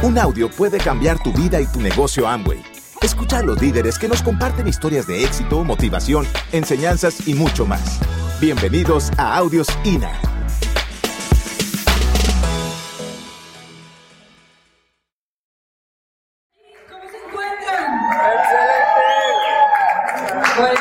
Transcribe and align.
Un 0.00 0.16
audio 0.16 0.48
puede 0.48 0.78
cambiar 0.78 1.20
tu 1.20 1.32
vida 1.32 1.60
y 1.60 1.66
tu 1.66 1.80
negocio 1.80 2.28
Amway. 2.28 2.62
Escucha 3.02 3.38
a 3.38 3.42
los 3.42 3.60
líderes 3.60 3.98
que 3.98 4.06
nos 4.06 4.22
comparten 4.22 4.68
historias 4.68 5.08
de 5.08 5.24
éxito, 5.24 5.64
motivación, 5.64 6.24
enseñanzas 6.52 7.26
y 7.26 7.34
mucho 7.34 7.66
más. 7.66 7.98
Bienvenidos 8.40 9.10
a 9.18 9.36
Audios 9.36 9.66
INA. 9.82 10.12
¿Cómo 16.88 17.02
se 17.10 17.16
encuentran? 17.26 17.98
Bueno, 20.58 20.80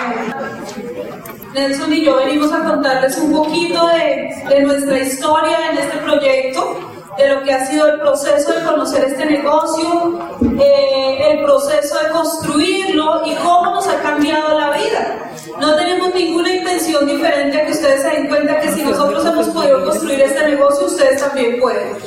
Nelson 1.56 1.94
y 1.94 2.06
yo 2.06 2.18
venimos 2.18 2.54
a 2.54 2.64
contarles 2.64 3.18
un 3.18 3.32
poquito 3.32 3.88
de 3.88 4.62
nuestra 4.62 5.00
historia 5.00 5.72
en 5.72 5.78
este 5.80 5.98
proyecto, 5.98 6.87
de 7.18 7.28
lo 7.30 7.44
que 7.44 7.54
ha 7.54 7.66
sido 7.66 7.88
el 7.88 8.00
proceso 8.00 8.54
de 8.54 8.64
conocer 8.64 9.04
este 9.06 9.26
negocio, 9.26 10.20
eh, 10.60 11.32
el 11.32 11.44
proceso 11.44 11.98
de 12.04 12.10
construirlo 12.10 13.26
y 13.26 13.36
cómo 13.36 13.72
nos 13.72 13.88
ha 13.88 14.00
cambiado 14.02 14.58
la 14.58 14.72
vida. 14.72 15.32
No 15.60 15.76
tenemos 15.76 16.14
ninguna 16.14 16.54
intención 16.54 17.08
diferente 17.08 17.60
a 17.60 17.66
que 17.66 17.72
ustedes 17.72 18.04
se 18.04 18.10
den 18.10 18.28
cuenta 18.28 18.60
que 18.60 18.72
si 18.72 18.84
nosotros 18.84 19.26
hemos 19.26 19.48
podido 19.48 19.84
construir 19.84 20.22
este 20.22 20.48
negocio, 20.48 20.86
ustedes 20.86 21.20
también 21.22 21.60
pueden. 21.60 21.98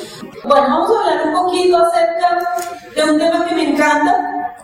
Bueno, 0.43 0.67
vamos 0.67 0.91
a 0.91 0.99
hablar 1.01 1.27
un 1.27 1.33
poquito 1.33 1.77
acerca 1.77 2.61
de 2.95 3.03
un 3.03 3.19
tema 3.19 3.45
que 3.45 3.55
me 3.55 3.69
encanta 3.69 4.55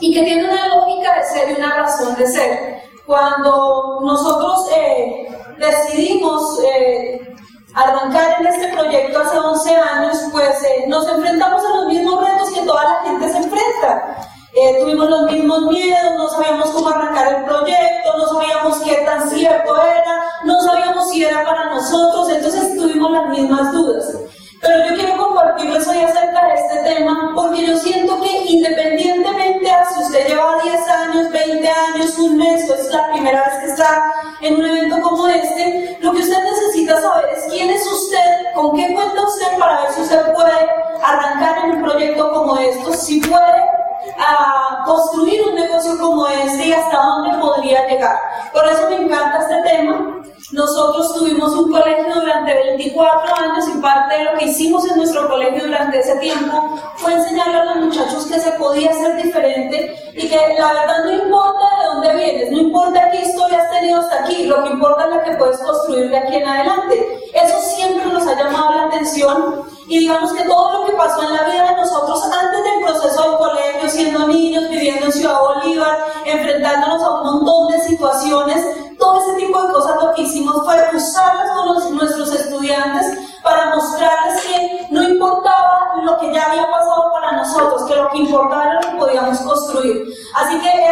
y 0.00 0.14
que 0.14 0.22
tiene 0.22 0.44
una 0.44 0.68
lógica 0.68 1.14
de 1.18 1.24
ser 1.24 1.50
y 1.50 1.60
una 1.60 1.76
razón 1.76 2.14
de 2.16 2.26
ser. 2.26 2.82
Cuando 3.06 4.00
nosotros 4.02 4.66
eh, 4.74 5.28
decidimos 5.58 6.58
eh, 6.64 7.34
arrancar 7.74 8.40
en 8.40 8.46
este 8.46 8.68
proyecto 8.68 9.20
hace 9.20 9.38
11 9.38 9.76
años, 9.76 10.18
pues 10.30 10.62
eh, 10.62 10.84
nos 10.86 11.08
enfrentamos 11.08 11.62
a 11.64 11.76
los 11.76 11.86
mismos 11.86 12.24
retos 12.24 12.50
que 12.52 12.62
toda 12.62 12.84
la 12.84 13.00
gente 13.02 13.28
se 13.28 13.36
enfrenta. 13.38 14.16
Eh, 14.54 14.78
tuvimos 14.80 15.10
los 15.10 15.30
mismos 15.32 15.62
miedos, 15.62 16.14
no 16.16 16.28
sabíamos 16.28 16.70
cómo 16.70 16.88
arrancar 16.88 17.34
el 17.34 17.44
proyecto, 17.44 18.16
no 18.16 18.26
sabíamos 18.28 18.78
qué 18.82 18.94
tan 19.04 19.28
cierto 19.28 19.76
era, 19.82 20.24
no 20.44 20.60
sabíamos 20.60 21.10
si 21.10 21.24
era 21.24 21.44
para 21.44 21.70
nosotros, 21.70 22.30
entonces 22.30 22.76
tuvimos 22.76 23.10
las 23.10 23.28
mismas 23.30 23.72
dudas. 23.72 24.16
Pero 24.64 24.88
yo 24.88 24.94
quiero 24.94 25.18
compartirles 25.18 25.86
hoy 25.86 25.98
acerca 25.98 26.46
de 26.46 26.54
este 26.54 26.94
tema 26.94 27.32
porque 27.34 27.66
yo 27.66 27.76
siento 27.76 28.18
que 28.22 28.30
independientemente 28.46 29.70
a 29.70 29.84
si 29.84 30.00
usted 30.02 30.26
lleva 30.26 30.58
10 30.62 30.88
años, 30.88 31.30
20 31.30 31.68
años, 31.68 32.18
un 32.18 32.38
mes 32.38 32.70
o 32.70 32.74
es 32.74 32.88
la 32.90 33.12
primera 33.12 33.42
vez 33.42 33.58
que 33.60 33.66
está 33.66 34.10
en 34.40 34.56
un 34.56 34.64
evento 34.64 35.02
como 35.02 35.28
este, 35.28 35.98
lo 36.00 36.12
que 36.12 36.22
usted 36.22 36.42
necesita 36.42 36.98
saber 36.98 37.26
es 37.36 37.44
quién 37.52 37.68
es 37.68 37.86
usted, 37.86 38.54
con 38.54 38.74
qué 38.74 38.94
cuenta 38.94 39.22
usted 39.22 39.58
para 39.58 39.82
ver 39.82 39.92
si 39.92 40.00
usted 40.00 40.32
puede 40.32 40.70
arrancar 41.02 41.58
en 41.64 41.70
un 41.72 41.82
proyecto 41.82 42.32
como 42.32 42.56
estos, 42.56 42.96
si 42.96 43.20
puede 43.20 43.74
a 44.18 44.82
construir 44.86 45.42
un 45.46 45.56
negocio 45.56 45.98
como 45.98 46.26
este 46.26 46.68
y 46.68 46.72
hasta 46.72 46.96
dónde 46.96 47.38
podría 47.38 47.86
llegar. 47.86 48.18
Por 48.52 48.66
eso 48.66 48.88
me 48.88 48.96
encanta 48.96 49.40
este 49.40 49.62
tema. 49.62 50.23
Nosotros 50.52 51.14
tuvimos 51.14 51.54
un 51.54 51.72
colegio 51.72 52.14
durante 52.14 52.54
24 52.54 53.34
años 53.34 53.64
y 53.74 53.80
parte 53.80 54.18
de 54.18 54.24
lo 54.24 54.38
que 54.38 54.44
hicimos 54.44 54.84
en 54.90 54.98
nuestro 54.98 55.28
colegio 55.28 55.64
durante 55.64 56.00
ese 56.00 56.16
tiempo 56.16 56.78
fue 56.96 57.14
enseñarle 57.14 57.56
a 57.56 57.64
los 57.64 57.86
muchachos 57.86 58.26
que 58.26 58.38
se 58.38 58.52
podía 58.52 58.92
ser 58.92 59.16
diferente 59.22 59.96
y 60.12 60.28
que 60.28 60.36
la 60.58 60.72
verdad 60.74 61.04
no 61.04 61.12
importa 61.12 61.64
de 61.80 61.86
dónde 61.86 62.24
vienes, 62.24 62.50
no 62.50 62.58
importa 62.58 63.10
qué 63.10 63.22
historia 63.22 63.62
has 63.62 63.70
tenido 63.70 64.00
hasta 64.00 64.22
aquí, 64.22 64.44
lo 64.44 64.62
que 64.64 64.70
importa 64.70 65.04
es 65.04 65.16
lo 65.16 65.22
que 65.22 65.36
puedes 65.38 65.58
construir 65.58 66.10
de 66.10 66.18
aquí 66.18 66.36
en 66.36 66.46
adelante. 66.46 67.20
Eso 67.32 67.58
siempre 67.76 68.04
nos 68.12 68.26
ha 68.26 68.36
llamado 68.36 68.74
la 68.74 68.84
atención 68.84 69.64
y 69.86 69.98
digamos 69.98 70.32
que 70.32 70.44
todo 70.44 70.80
lo 70.80 70.86
que 70.86 70.92
pasó 70.92 71.22
en 71.22 71.34
la 71.34 71.44
vida 71.44 71.70
de 71.70 71.76
nosotros 71.76 72.22
antes 72.24 72.64
del 72.64 72.84
proceso 72.84 73.22
del 73.22 73.38
colegio, 73.38 73.88
siendo 73.88 74.28
niños, 74.28 74.68
viviendo 74.70 75.06
en 75.06 75.12
Ciudad 75.12 75.38
Bolívar, 75.40 75.98
enfrentándonos 76.24 77.02
a 77.02 77.10
un 77.10 77.24
montón 77.24 77.72
de 77.72 77.80
situaciones, 77.80 78.64
todo 78.98 79.20
ese 79.20 79.46
tipo 79.46 79.62
de 79.62 79.72
cosas 79.72 80.02
lo 80.02 80.14
que 80.14 80.22
hicimos 80.22 80.64
fue 80.64 80.76
usarlas 80.94 81.50
con 81.52 81.96
nuestros 81.96 82.32
estudiantes 82.34 83.18
para 83.42 83.74
mostrarles 83.74 84.42
que 84.42 84.86
no 84.90 85.02
importaba 85.02 86.00
lo 86.02 86.18
que 86.18 86.32
ya 86.32 86.46
había 86.46 86.70
pasado 86.70 87.12
para 87.12 87.32
nosotros, 87.32 87.84
que 87.84 87.96
lo 87.96 88.10
que 88.10 88.18
importaba 88.18 88.64
era 88.64 88.74
lo 88.74 88.80
que 88.80 88.96
podíamos 88.96 89.38
construir. 89.38 90.06
Así 90.34 90.58
que 90.60 90.83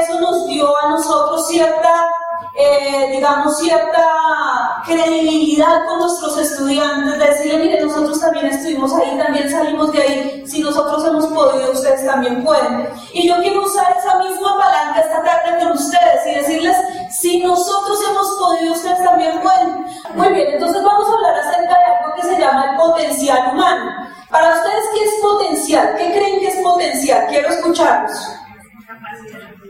digamos, 3.13 3.59
cierta 3.59 4.83
credibilidad 4.85 5.85
con 5.87 6.01
nuestros 6.01 6.39
estudiantes, 6.39 7.19
de 7.19 7.27
decirle, 7.27 7.59
mire, 7.59 7.81
nosotros 7.83 8.21
también 8.21 8.47
estuvimos 8.47 8.93
ahí, 8.95 9.17
también 9.19 9.51
salimos 9.51 9.93
de 9.93 10.03
ahí, 10.03 10.45
si 10.47 10.61
nosotros 10.61 11.07
hemos 11.07 11.27
podido, 11.27 11.73
ustedes 11.73 12.05
también 12.07 12.43
pueden. 12.43 12.89
Y 13.13 13.29
yo 13.29 13.37
quiero 13.37 13.65
usar 13.65 13.95
esa 13.97 14.19
misma 14.19 14.59
palanca 14.59 15.01
esta 15.01 15.23
tarde 15.23 15.59
con 15.63 15.73
ustedes 15.73 16.27
y 16.27 16.35
decirles, 16.35 16.77
si 17.11 17.43
nosotros 17.43 17.99
hemos 18.11 18.29
podido, 18.39 18.73
ustedes 18.73 19.05
también 19.05 19.41
pueden. 19.41 19.87
Muy 20.15 20.29
bien, 20.29 20.55
entonces 20.55 20.83
vamos 20.83 21.07
a 21.09 21.13
hablar 21.15 21.35
acerca 21.39 21.79
de 21.79 21.85
algo 21.85 22.15
que 22.17 22.23
se 22.23 22.41
llama 22.41 22.71
el 22.71 22.77
potencial 22.77 23.53
humano. 23.53 23.91
Para 24.31 24.55
ustedes, 24.55 24.85
¿qué 24.95 25.05
es 25.05 25.15
potencial? 25.21 25.95
¿Qué 25.99 26.13
creen 26.13 26.41
que 26.41 26.49
es 26.49 26.63
potencial? 26.63 27.27
Quiero 27.29 27.49
escucharlos. 27.49 28.43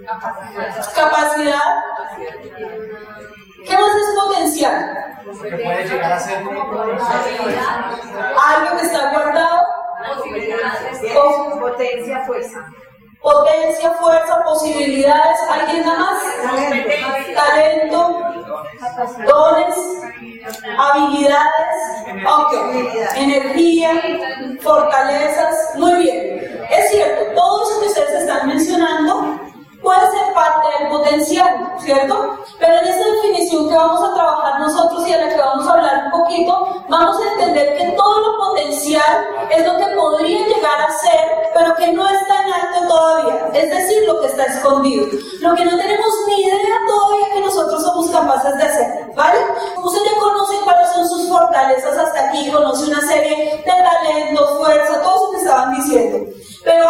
Capacidad. 0.07 1.75
¿Qué 3.65 3.75
más 3.75 3.95
es 3.95 4.15
potencial? 4.21 4.77
que 5.25 5.31
puede 5.57 5.85
llegar 5.89 6.13
a 6.13 6.19
ser 6.19 6.43
como 6.43 6.61
Algo 6.61 6.99
que 8.79 8.85
está 8.85 9.11
guardado. 9.11 9.59
Potencia, 11.61 12.25
fuerza. 12.27 12.59
potencia, 13.21 13.91
fuerza, 13.93 14.43
posibilidades. 14.45 15.39
¿Alguien 15.49 15.87
nada 15.87 15.99
más? 15.99 16.23
Talento, 17.35 18.21
dones, 19.27 19.77
habilidades, 20.77 21.77
ok, 22.27 22.53
energía, 23.17 23.91
fortalezas. 24.61 25.75
Muy 25.77 25.95
bien. 25.95 26.61
Es 26.69 26.91
cierto, 26.91 27.33
todo 27.35 27.63
eso 27.63 27.81
que 27.81 27.87
ustedes 27.87 28.23
están 28.23 28.49
mencionando 28.49 29.41
puede 29.83 30.11
ser 30.11 30.33
parte 30.33 30.69
del 30.79 30.89
potencial, 30.89 31.75
¿cierto? 31.79 32.39
Pero 32.59 32.75
en 32.79 32.87
esta 32.87 33.05
definición 33.05 33.69
que 33.69 33.75
vamos 33.75 34.03
a 34.03 34.15
trabajar 34.15 34.61
nosotros 34.61 35.07
y 35.09 35.13
a 35.13 35.19
la 35.19 35.29
que 35.29 35.41
vamos 35.41 35.67
a 35.67 35.73
hablar 35.73 36.05
un 36.07 36.11
poquito, 36.21 36.85
vamos 36.89 37.17
a 37.21 37.33
entender 37.33 37.77
que 37.77 37.97
todo 37.97 38.21
lo 38.21 38.39
potencial 38.39 39.27
es 39.51 39.67
lo 39.67 39.77
que 39.77 39.87
podría 39.97 40.47
llegar 40.47 40.81
a 40.81 40.93
ser, 40.93 41.51
pero 41.55 41.75
que 41.75 41.93
no 41.93 42.09
está 42.09 42.43
en 42.45 42.53
alto 42.53 42.89
todavía, 42.89 43.51
es 43.53 43.71
decir, 43.71 44.05
lo 44.07 44.21
que 44.21 44.27
está 44.27 44.45
escondido, 44.45 45.07
lo 45.41 45.55
que 45.55 45.65
no 45.65 45.77
tenemos 45.77 46.09
ni 46.27 46.43
idea 46.43 46.77
todavía 46.87 47.35
que 47.35 47.41
nosotros 47.41 47.83
somos 47.83 48.11
capaces 48.11 48.57
de 48.57 48.63
hacer, 48.63 49.11
¿vale? 49.15 49.39
Usted 49.83 50.01
ya 50.05 50.21
conoce 50.21 50.55
cuáles 50.65 50.89
son 50.91 51.09
sus 51.09 51.29
fortalezas 51.29 51.99
hasta 51.99 52.29
aquí, 52.29 52.51
conoce 52.51 52.91
una 52.91 53.01
serie 53.01 53.63
de 53.65 53.73
talento, 53.73 54.59
fuerza, 54.59 55.03
todo 55.03 55.15
eso 55.15 55.31
que 55.33 55.39
estaban 55.39 55.75
diciendo, 55.75 56.33
pero 56.65 56.89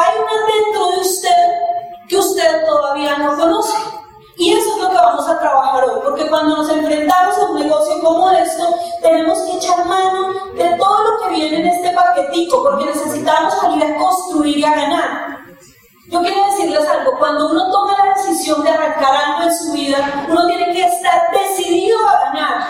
cuando 17.23 17.51
uno 17.51 17.71
toma 17.71 17.97
la 18.05 18.15
decisión 18.15 18.65
de 18.65 18.71
arrancar 18.71 19.15
algo 19.15 19.45
en 19.45 19.57
su 19.57 19.73
vida, 19.75 20.27
uno 20.29 20.45
tiene 20.49 20.73
que 20.73 20.85
estar 20.85 21.23
decidido 21.31 21.97
a 22.09 22.25
ganar. 22.25 22.65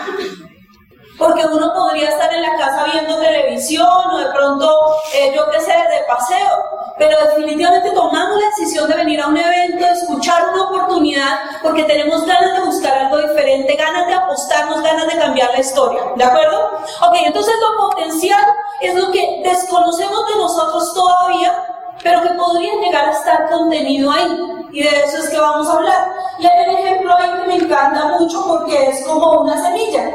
Porque 1.18 1.46
uno 1.46 1.72
podría 1.72 2.10
estar 2.10 2.30
en 2.34 2.42
la 2.42 2.58
casa 2.58 2.84
viendo 2.92 3.16
televisión 3.16 3.88
o 3.88 4.18
de 4.18 4.26
pronto, 4.26 4.96
eh, 5.14 5.32
yo 5.34 5.48
qué 5.50 5.58
sé, 5.58 5.72
de 5.72 6.04
paseo, 6.06 6.50
pero 6.98 7.16
definitivamente 7.28 7.92
tomamos 7.92 8.38
la 8.42 8.48
decisión 8.48 8.90
de 8.90 8.96
venir 8.96 9.22
a 9.22 9.28
un 9.28 9.38
evento, 9.38 9.86
de 9.86 9.92
escuchar 9.92 10.50
una 10.52 10.64
oportunidad, 10.64 11.40
porque 11.62 11.84
tenemos 11.84 12.26
ganas 12.26 12.52
de 12.52 12.60
buscar 12.60 12.98
algo 12.98 13.26
diferente, 13.26 13.74
ganas 13.74 14.06
de 14.06 14.12
apostarnos, 14.12 14.82
ganas 14.82 15.06
de 15.06 15.18
cambiar 15.18 15.50
la 15.52 15.60
historia, 15.60 16.02
¿de 16.14 16.24
acuerdo? 16.24 16.72
Ok, 17.08 17.14
entonces 17.24 17.54
lo 17.58 17.88
potencial 17.88 18.44
es 18.82 18.94
lo 18.96 19.10
que 19.12 19.40
desconocemos 19.44 20.26
de 20.26 20.36
nosotros 20.36 20.92
todavía, 20.92 21.72
pero 22.02 22.20
que 22.22 22.30
podría 22.30 22.74
llegar 22.80 23.06
a 23.06 23.11
contenido 23.52 24.10
ahí. 24.10 24.38
Y 24.72 24.82
de 24.82 24.88
eso 24.88 25.18
es 25.18 25.28
que 25.30 25.38
vamos 25.38 25.68
a 25.68 25.74
hablar. 25.74 26.08
Y 26.38 26.46
hay 26.46 26.68
un 26.68 26.76
ejemplo 26.76 27.14
ahí 27.16 27.30
que 27.40 27.48
me 27.48 27.56
encanta 27.56 28.16
mucho 28.18 28.44
porque 28.46 28.88
es 28.88 29.06
como 29.06 29.42
una 29.42 29.62
semilla. 29.62 30.10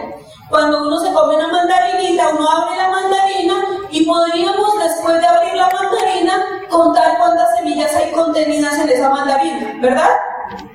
Cuando 0.49 0.81
uno 0.81 0.99
se 0.99 1.11
come 1.13 1.35
una 1.35 1.49
mandarinita, 1.49 2.29
uno 2.29 2.49
abre 2.49 2.77
la 2.77 2.89
mandarina 2.89 3.63
y 3.89 4.05
podríamos 4.05 4.79
después 4.79 5.19
de 5.19 5.27
abrir 5.27 5.53
la 5.55 5.69
mandarina 5.69 6.45
contar 6.69 7.17
cuántas 7.17 7.57
semillas 7.57 7.93
hay 7.95 8.11
contenidas 8.11 8.79
en 8.79 8.89
esa 8.89 9.09
mandarina, 9.09 9.73
¿verdad? 9.81 10.09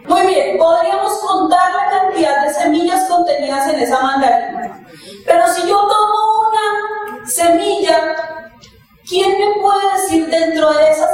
Muy 0.06 0.26
bien, 0.26 0.58
podríamos 0.58 1.18
contar 1.20 1.72
la 1.74 1.90
cantidad 1.90 2.44
de 2.44 2.54
semillas 2.54 3.08
contenidas 3.08 3.66
en 3.68 3.80
esa 3.80 4.00
mandarina. 4.00 4.84
Pero 5.24 5.48
si 5.48 5.62
yo 5.62 5.78
tomo 5.78 6.48
una 6.48 7.26
semilla, 7.26 8.41
¿quién 9.12 9.38
me 9.38 9.60
puede 9.60 9.92
decir 9.92 10.26
dentro 10.30 10.70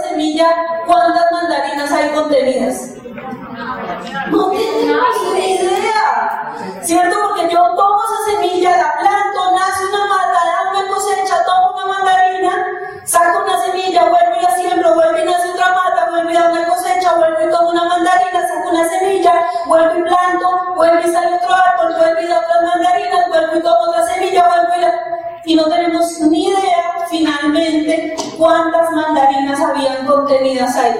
semilla, 0.08 0.46
¿cuántas 0.86 1.32
mandarinas 1.32 1.90
hay 1.90 2.10
contenidas? 2.10 2.92
No 4.30 4.50
tenemos 4.50 5.34
ni 5.34 5.54
idea, 5.56 6.54
¿cierto? 6.82 7.16
Porque 7.22 7.52
yo 7.52 7.60
tomo 7.74 8.00
esa 8.04 8.30
semilla, 8.30 8.76
la 8.76 8.94
planto, 9.00 9.54
nace 9.56 9.84
una 9.86 10.06
mata, 10.06 10.38
da 10.44 10.70
una 10.70 10.94
cosecha, 10.94 11.44
tomo 11.44 11.74
una 11.74 11.98
mandarina, 11.98 12.66
saco 13.04 13.42
una 13.44 13.60
semilla, 13.62 14.04
vuelvo 14.04 14.36
y 14.38 14.42
la 14.42 14.50
siembro, 14.56 14.94
vuelvo 14.94 15.18
y 15.18 15.24
nace 15.24 15.50
otra 15.50 15.74
mata, 15.74 16.10
vuelvo 16.10 16.30
y 16.30 16.34
da 16.34 16.50
una 16.50 16.68
cosecha, 16.68 17.14
vuelvo 17.14 17.48
y 17.48 17.50
tomo 17.50 17.70
una 17.70 17.84
mandarina, 17.84 18.48
saco 18.48 18.70
una 18.70 18.88
semilla, 18.88 19.44
vuelvo 19.66 19.98
y 19.98 20.02
planto, 20.02 20.74
vuelvo 20.76 21.00
y 21.00 21.12
sale 21.12 21.34
otro 21.34 21.52
árbol, 21.52 21.96
vuelvo 21.96 22.20
y 22.20 22.26
da 22.28 22.38
otras 22.38 22.62
mandarinas, 22.62 23.28
vuelvo 23.28 23.56
y 23.56 23.62
tomo 23.62 23.80
otra 23.88 24.06
semilla, 24.06 24.48
y 25.48 25.54
no 25.54 25.64
tenemos 25.64 26.20
ni 26.20 26.48
idea 26.48 27.06
finalmente 27.08 28.14
cuántas 28.36 28.90
mandarinas 28.92 29.58
habían 29.58 30.06
contenidas 30.06 30.76
ahí. 30.76 30.94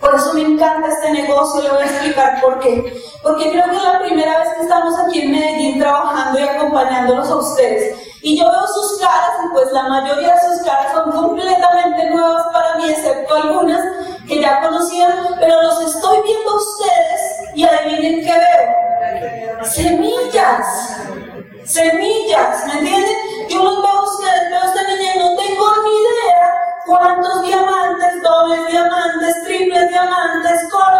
Por 0.00 0.14
eso 0.14 0.32
me 0.34 0.42
encanta 0.42 0.88
este 0.88 1.10
negocio, 1.10 1.60
le 1.62 1.70
voy 1.70 1.82
a 1.82 1.86
explicar 1.86 2.40
por 2.40 2.60
qué. 2.60 3.02
Porque 3.24 3.50
creo 3.50 3.64
que 3.64 3.76
es 3.76 3.84
la 3.84 3.98
primera 3.98 4.38
vez 4.38 4.48
que 4.54 4.62
estamos 4.62 4.94
aquí 5.00 5.22
en 5.22 5.32
Medellín 5.32 5.80
trabajando 5.80 6.38
y 6.38 6.42
acompañándolos 6.42 7.28
a 7.28 7.36
ustedes. 7.36 7.98
Y 8.22 8.38
yo 8.38 8.44
veo 8.44 8.66
sus 8.68 9.00
caras 9.00 9.30
y 9.44 9.52
pues 9.52 9.72
la 9.72 9.88
mayoría 9.88 10.32
de 10.32 10.40
sus 10.40 10.64
caras 10.64 10.92
son 10.94 11.10
completamente 11.10 12.08
nuevas 12.10 12.46
para 12.52 12.76
mí, 12.76 12.88
excepto 12.88 13.34
algunas 13.34 13.80
que 14.28 14.40
ya 14.40 14.60
conocían, 14.60 15.12
pero 15.40 15.60
los 15.60 15.80
estoy 15.92 16.18
viendo 16.22 16.50
a 16.50 16.54
ustedes 16.54 17.56
y 17.56 17.64
adivinen 17.64 18.24
qué 18.24 18.32
veo. 18.32 19.64
Semillas. 19.64 21.00
Semillas, 21.70 22.66
¿me 22.66 22.80
entienden? 22.80 23.48
Yo 23.48 23.62
los 23.62 23.80
veo 23.80 23.92
a 23.92 24.02
ustedes, 24.02 24.50
veo 24.50 24.60
a 24.60 24.66
esta 24.66 24.82
niña 24.88 25.12
no 25.18 25.36
tengo 25.36 25.66
ni 25.84 25.90
idea 25.90 26.50
cuántos 26.84 27.42
diamantes, 27.42 28.22
dobles 28.22 28.66
diamantes, 28.66 29.44
triples 29.44 29.88
diamantes, 29.88 30.68
coronas 30.68 30.99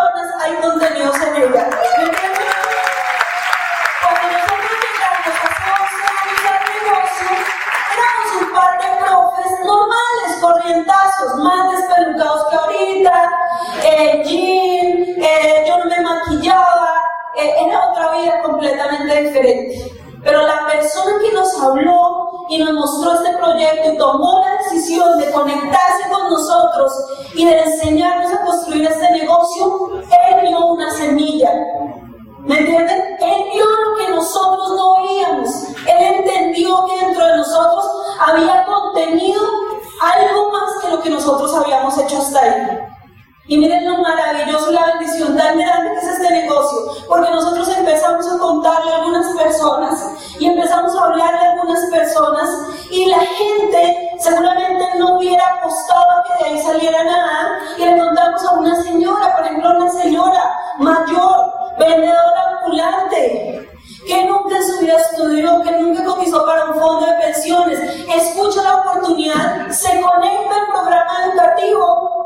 es 45.99 46.05
este 46.05 46.31
negocio, 46.31 46.79
porque 47.09 47.31
nosotros 47.31 47.69
empezamos 47.77 48.27
a 48.27 48.39
contarle 48.39 48.93
a 48.93 48.97
algunas 48.97 49.37
personas 49.37 50.11
y 50.39 50.47
empezamos 50.47 50.95
a 50.95 51.05
hablarle 51.05 51.39
a 51.39 51.51
algunas 51.53 51.81
personas 51.91 52.49
y 52.91 53.07
la 53.07 53.21
gente 53.21 54.11
seguramente 54.19 54.85
no 54.99 55.17
hubiera 55.17 55.43
apostado 55.45 56.23
que 56.27 56.45
de 56.45 56.51
ahí 56.51 56.63
saliera 56.63 57.05
nada 57.05 57.59
y 57.79 57.85
le 57.85 57.99
contamos 57.99 58.45
a 58.45 58.53
una 58.53 58.83
señora, 58.83 59.37
por 59.37 59.45
ejemplo, 59.47 59.71
una 59.77 59.91
señora 59.91 60.57
mayor, 60.79 61.53
vendedora 61.79 62.59
ambulante, 62.63 63.69
que 64.07 64.25
nunca 64.27 64.57
su 64.63 64.81
vida 64.81 64.97
estudió, 64.97 65.63
que 65.63 65.73
nunca 65.73 66.05
cotizó 66.05 66.45
para 66.45 66.67
un 66.67 66.81
fondo 66.81 67.07
de 67.07 67.13
pensiones, 67.15 67.81
escucha 68.15 68.63
la 68.63 68.77
oportunidad, 68.77 69.69
se 69.71 70.01
conecta 70.01 70.55
al 70.55 70.67
programa 70.73 71.25
educativo 71.27 72.21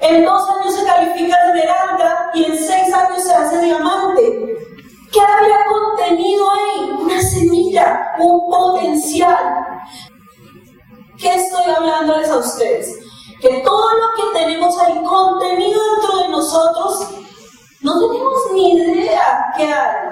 en 0.00 0.24
dos 0.24 0.42
años 0.48 0.74
se 0.74 0.84
califica 0.84 1.36
de 1.36 1.48
esmeralda 1.48 2.30
y 2.34 2.44
en 2.44 2.56
seis 2.56 2.92
años 2.94 3.22
se 3.22 3.34
hace 3.34 3.60
diamante. 3.60 4.56
¿Qué 5.12 5.20
había 5.20 5.64
contenido 5.66 6.46
ahí? 6.52 6.90
Una 7.00 7.20
semilla, 7.20 8.14
un 8.18 8.48
potencial. 8.48 9.66
¿Qué 11.18 11.34
estoy 11.34 11.72
hablándoles 11.72 12.30
a 12.30 12.38
ustedes? 12.38 12.98
Que 13.40 13.60
todo 13.64 13.90
lo 13.94 14.06
que 14.16 14.38
tenemos 14.38 14.78
ahí 14.78 15.02
contenido 15.04 15.80
dentro 15.94 16.18
de 16.18 16.28
nosotros, 16.28 17.08
no 17.80 17.98
tenemos 17.98 18.38
ni 18.52 18.74
idea 18.74 19.52
qué 19.56 19.64
hay. 19.64 20.08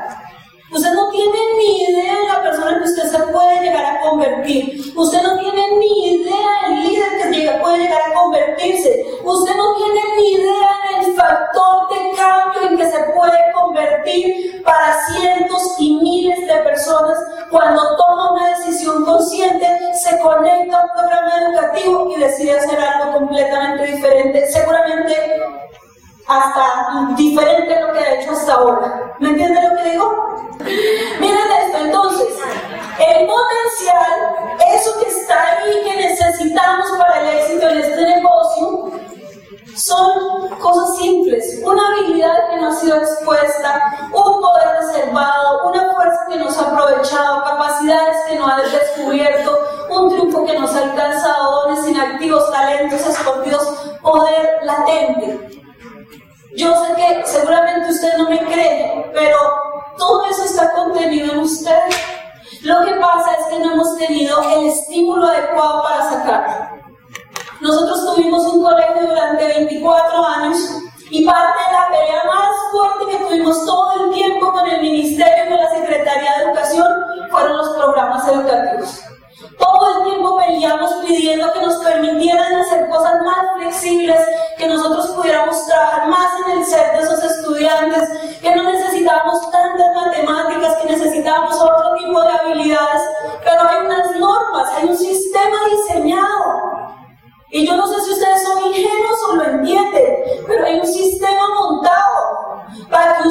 Usted 0.71 0.93
no 0.93 1.11
tiene 1.11 1.39
ni 1.59 1.83
idea 1.85 2.15
de 2.15 2.29
la 2.29 2.43
persona 2.43 2.79
que 2.79 2.85
usted 2.85 3.11
se 3.11 3.19
puede 3.33 3.61
llegar 3.61 3.85
a 3.85 4.01
convertir. 4.01 4.93
Usted 4.97 5.23
no 5.23 5.39
tiene 5.39 5.63
ni 5.79 6.17
idea 6.17 6.69
del 6.69 6.83
líder 6.83 7.07
que 7.47 7.59
puede 7.61 7.79
llegar 7.79 8.01
a 8.11 8.15
convertirse. 8.15 9.07
Usted 9.23 9.55
no 9.55 9.77
tiene 9.77 10.01
ni 10.17 10.33
idea 10.33 10.79
del 10.91 11.15
factor 11.15 11.89
de 11.91 12.17
cambio 12.17 12.71
en 12.71 12.77
que 12.77 12.91
se 12.91 12.99
puede 13.15 13.39
convertir 13.55 14.63
para 14.65 14.97
cientos 15.07 15.77
y 15.79 15.97
miles 15.97 16.41
de 16.41 16.57
personas 16.57 17.19
cuando 17.51 17.97
toma 17.97 18.33
una 18.33 18.49
decisión 18.57 19.05
consciente, 19.05 19.67
se 19.95 20.19
conecta 20.19 20.79
a 20.79 20.83
un 20.83 20.91
programa 20.91 21.33
educativo 21.43 22.11
y 22.11 22.21
decide 22.21 22.59
hacer 22.59 22.79
algo 22.81 23.19
completamente 23.19 23.85
diferente. 23.85 24.47
Seguramente 24.51 25.15
hasta 26.27 27.15
diferente 27.17 27.75
a 27.75 27.87
lo 27.87 27.93
que 27.93 27.99
ha 28.01 28.21
hecho 28.21 28.33
hasta 28.33 28.55
ahora. 28.55 29.15
¿Me 29.21 29.31
entiende 29.31 29.61
lo 29.63 29.77
que 29.77 29.91
digo? 29.91 30.37
Miren 31.21 31.53
esto, 31.65 31.79
entonces, 31.79 32.29
el 32.99 33.27
potencial, 33.27 34.57
eso 34.75 34.99
que 35.01 35.09
está 35.09 35.59
ahí 35.59 35.83
que 35.85 35.97
necesitamos 35.97 36.87
para 36.99 37.21
el 37.21 37.39
éxito 37.39 37.69
en 37.69 37.79
este 37.79 38.03
negocio, 38.03 38.93
son 39.77 40.49
cosas 40.59 40.97
simples, 40.97 41.61
una 41.63 41.87
habilidad 41.89 42.49
que 42.51 42.57
no 42.57 42.69
ha 42.69 42.75
sido 42.75 42.97
expuesta, 42.97 44.11
un 44.13 44.41
poder 44.41 44.69
reservado, 44.81 45.69
una 45.69 45.93
fuerza 45.93 46.27
que 46.31 46.37
no 46.37 46.51
se 46.51 46.61
ha 46.61 46.69
aprovechado, 46.69 47.45
capacidades 47.45 48.17
que 48.27 48.37
no 48.37 48.49
ha 48.49 48.57
descubierto, 48.63 49.59
un 49.91 50.09
triunfo 50.09 50.47
que 50.47 50.59
no 50.59 50.67
se 50.67 50.79
ha 50.79 50.83
alcanzado, 50.83 51.67
dones 51.67 51.87
inactivos, 51.87 52.51
talentos 52.51 53.07
escondidos, 53.07 53.65
poder 54.01 54.61
latente. 54.63 55.56
Yo 56.57 56.75
sé 56.75 56.95
que 56.95 57.27
seguramente 57.27 57.91
usted 57.91 58.17
no 58.17 58.31
me 58.31 58.39
cree, 58.47 59.11
pero 59.13 59.37
todo 59.99 60.25
eso 60.25 60.45
está 60.45 60.73
contenido 60.73 61.35
en 61.35 61.41
usted. 61.41 61.81
Lo 62.63 62.83
que 62.83 62.95
pasa 62.95 63.37
es 63.39 63.47
que 63.47 63.59
no 63.59 63.75
hemos 63.75 63.99
tenido 63.99 64.43
el 64.43 64.67
estímulo 64.69 65.27
adecuado 65.27 65.83
para 65.83 66.11
sacarlo. 66.11 66.77
Nosotros 67.61 68.15
tuvimos 68.15 68.47
un 68.47 68.63
colegio 68.63 69.07
durante 69.07 69.45
24 69.45 70.27
años 70.27 70.59
y 71.11 71.27
parte 71.27 71.59
de 71.67 71.73
la 71.73 71.89
pelea 71.89 72.23
más 72.25 72.51
fuerte 72.71 73.13
que 73.13 73.25
tuvimos 73.25 73.65
todo 73.67 74.05
el 74.05 74.15
tiempo 74.15 74.51
con 74.51 74.67
el 74.67 74.81
Ministerio 74.81 75.45
y 75.45 75.49
con 75.49 75.59
la 75.59 75.71
Secretaría 75.71 76.39
de 76.39 76.45
Educación 76.45 76.87
fueron 77.31 77.57
los 77.59 77.69
programas 77.77 78.29
educativos. 78.29 79.16
Todo 79.59 79.99
el 79.99 80.05
tiempo 80.05 80.37
peleamos 80.37 80.91
pidiendo 81.07 81.53
que 81.53 81.61
nos 81.61 81.77
permitieran 81.77 82.55
hacer 82.57 82.89
cosas 82.89 83.15
más 83.25 83.47
flexibles, 83.57 84.21
que 84.59 84.69
nosotros 84.69 85.09
pudiéramos 85.09 85.67
trabajar 85.67 86.09
más 86.09 86.31
en 86.45 86.59
el 86.59 86.65
ser 86.65 86.93
de 86.93 87.03
esos 87.03 87.23
estudiantes, 87.23 88.09
que 88.41 88.55
no 88.55 88.63
necesitábamos 88.65 89.51
tantas 89.51 89.95
matemáticas, 89.95 90.77
que 90.77 90.93
necesitábamos 90.93 91.55
otro 91.55 91.95
tipo 91.97 92.23
de 92.23 92.29
habilidades, 92.29 93.03
pero 93.45 93.63
hay 93.69 93.87
unas 93.87 94.17
normas, 94.17 94.69
hay 94.77 94.89
un 94.89 94.97
sistema 94.97 95.57
diseñado. 95.71 96.77
Y 97.51 97.67
yo 97.67 97.77
no 97.77 97.87
sé 97.87 98.01
si 98.03 98.13
ustedes 98.13 98.43
son 98.43 98.67
ingenuos 98.67 99.21
o 99.31 99.37
lo 99.37 99.45
entienden, 99.45 100.17
pero 100.47 100.67
hay 100.67 100.81
un 100.81 100.87
sistema 100.87 101.49
montado 101.55 102.67
para 102.91 103.19
que 103.19 103.29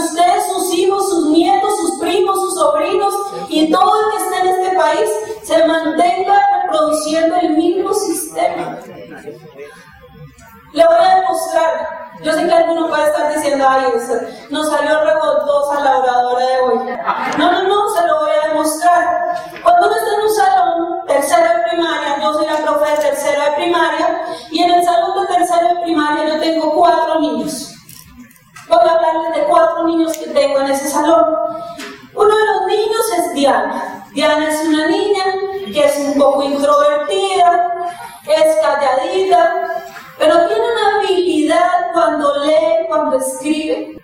reproduciendo 7.05 7.35
el 7.35 7.49
mismo 7.57 7.93
sistema. 7.93 8.79
Le 10.73 10.85
voy 10.85 10.95
a 10.99 11.15
demostrar. 11.15 12.05
Yo 12.21 12.31
sé 12.31 12.47
que 12.47 12.53
alguno 12.53 12.87
puede 12.87 13.03
estar 13.03 13.33
diciendo, 13.33 13.65
ay, 13.67 13.85
nos 14.49 14.69
salió 14.69 15.03
revoltosa 15.03 15.83
la 15.83 15.97
oradora 15.97 16.45
de 16.45 16.59
hoy. 16.61 16.77
No, 17.37 17.51
no, 17.51 17.63
no, 17.63 17.89
se 17.93 18.07
lo 18.07 18.19
voy 18.19 18.29
a 18.29 18.47
demostrar. 18.47 19.35
Cuando 19.61 19.87
uno 19.87 19.95
está 19.95 20.13
en 20.13 20.21
un 20.21 20.35
salón, 20.35 21.07
tercero 21.07 21.43
de 21.43 21.69
primaria, 21.69 22.19
yo 22.21 22.33
soy 22.33 22.45
la 22.47 22.57
profe 22.57 22.91
de 22.91 22.97
tercero 22.97 23.41
de 23.41 23.51
primaria, 23.51 24.21
y 24.49 24.63
en 24.63 24.73
el 24.73 24.83
salón 24.83 25.21
de 25.21 25.35
tercero 25.35 25.75
de 25.75 25.81
primaria 25.81 26.25
yo 26.25 26.39
tengo 26.39 26.73
cuatro 26.73 27.19
niños. 27.19 27.73
Voy 28.69 28.79
a 28.79 28.91
hablarles 28.91 29.35
de 29.35 29.43
cuatro 29.47 29.83
niños 29.83 30.17
que 30.17 30.27
tengo 30.27 30.59
en 30.61 30.71
ese 30.71 30.89
salón. 30.89 31.35
Uno 32.15 32.29
de 32.29 32.45
los 32.45 32.65
niños 32.65 33.01
es 33.17 33.33
Diana. 33.33 34.07
Diana 34.13 34.47
es 34.47 34.65
una 34.65 34.87
niña 34.87 35.23
que 35.71 35.85
es 35.85 35.97
un 35.99 36.19
poco 36.19 36.43
introvertida, 36.43 37.91
es 38.27 38.55
calladita, 38.61 39.83
pero 40.17 40.47
tiene 40.47 40.63
una 40.63 40.97
habilidad 40.97 41.91
cuando 41.93 42.43
lee, 42.43 42.87
cuando 42.87 43.17
escribe. 43.17 44.01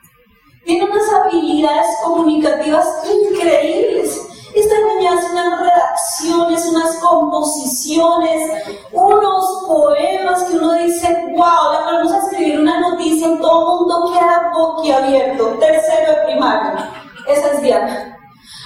Tiene 0.65 0.85
unas 0.85 1.09
habilidades 1.11 1.87
comunicativas 2.03 2.87
increíbles. 3.09 4.27
Esta 4.53 4.75
niña 4.79 5.13
hace 5.13 5.31
unas 5.31 5.59
redacciones, 5.59 6.65
unas 6.67 6.97
composiciones, 6.97 8.51
unos 8.91 9.63
poemas 9.65 10.43
que 10.43 10.57
uno 10.57 10.73
dice, 10.73 11.25
wow, 11.31 11.73
la 11.73 11.85
ponemos 11.85 12.11
a 12.11 12.17
escribir 12.19 12.59
una 12.59 12.79
noticia 12.81 13.27
y 13.29 13.39
todo 13.39 13.61
el 13.61 13.79
mundo 13.79 14.11
queda 14.13 14.51
boquiabierto. 14.53 15.57
Tercero 15.57 16.11
de 16.11 16.25
primaria. 16.25 16.91
Esa 17.27 17.53
es 17.53 17.61
Diana. 17.61 18.19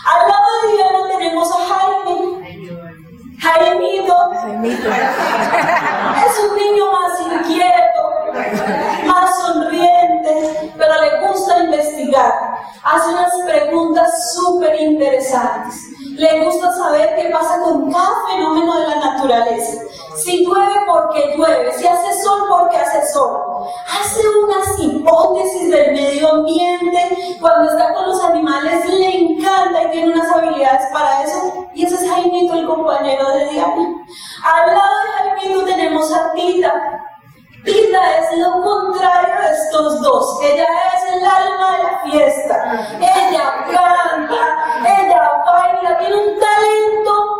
Al 0.06 0.30
lado 0.30 0.46
de 0.64 0.74
Diana 0.74 1.08
tenemos 1.08 1.52
a 1.52 1.56
Jaime. 1.56 2.35
Jaimito. 3.46 4.16
Es 6.25 6.40
un 6.40 6.56
niño 6.58 6.86
más 6.92 7.20
inquieto, 7.22 8.02
más 9.06 9.40
sonriente, 9.40 10.74
pero 10.78 10.94
le 11.02 11.28
gusta 11.28 11.64
investigar. 11.64 12.34
Hace 12.84 13.10
unas 13.10 13.34
preguntas 13.46 14.34
súper 14.34 14.82
interesantes. 14.82 15.75
Le 16.16 16.44
gusta 16.44 16.72
saber 16.74 17.16
qué 17.16 17.30
pasa 17.30 17.60
con 17.62 17.92
cada 17.92 18.28
fenómeno 18.28 18.80
de 18.80 18.88
la 18.88 18.96
naturaleza. 18.96 19.82
Si 20.15 20.45
llueve 20.45 20.74
porque 20.88 21.36
llueve, 21.36 21.74
si 21.74 21.86
hace 21.86 22.24
sol 22.24 22.45
porque 22.48 22.77
hace 22.77 23.05
sol. 23.12 23.67
Hace 23.88 24.22
unas 24.43 24.79
hipótesis 24.79 25.69
del 25.69 25.91
medio 25.91 26.29
ambiente. 26.29 27.38
Cuando 27.41 27.69
está 27.69 27.93
con 27.93 28.07
los 28.07 28.24
animales 28.24 28.88
le 28.88 29.17
encanta 29.19 29.84
y 29.84 29.91
tiene 29.91 30.13
unas 30.13 30.31
habilidades 30.31 30.86
para 30.93 31.24
eso. 31.24 31.67
Y 31.74 31.86
ese 31.86 31.95
es 31.95 32.10
Jaimito, 32.10 32.53
el 32.53 32.65
compañero 32.65 33.29
de 33.31 33.50
Diana. 33.50 34.05
Al 34.43 34.67
lado 34.67 34.95
de 35.03 35.39
Jaimito 35.41 35.65
tenemos 35.65 36.13
a 36.13 36.31
Tita. 36.31 36.74
Tita 37.65 38.17
es 38.17 38.38
lo 38.38 38.62
contrario 38.62 39.36
de 39.41 39.53
estos 39.53 40.01
dos. 40.01 40.39
Ella 40.43 40.67
es 40.95 41.13
el 41.13 41.25
alma 41.25 41.77
de 41.77 41.84
la 41.84 42.00
fiesta. 42.03 42.88
Ella 43.00 43.65
canta, 43.69 45.01
ella 45.01 45.31
baila, 45.45 45.98
tiene 45.98 46.15
un 46.15 46.39
talento. 46.39 47.36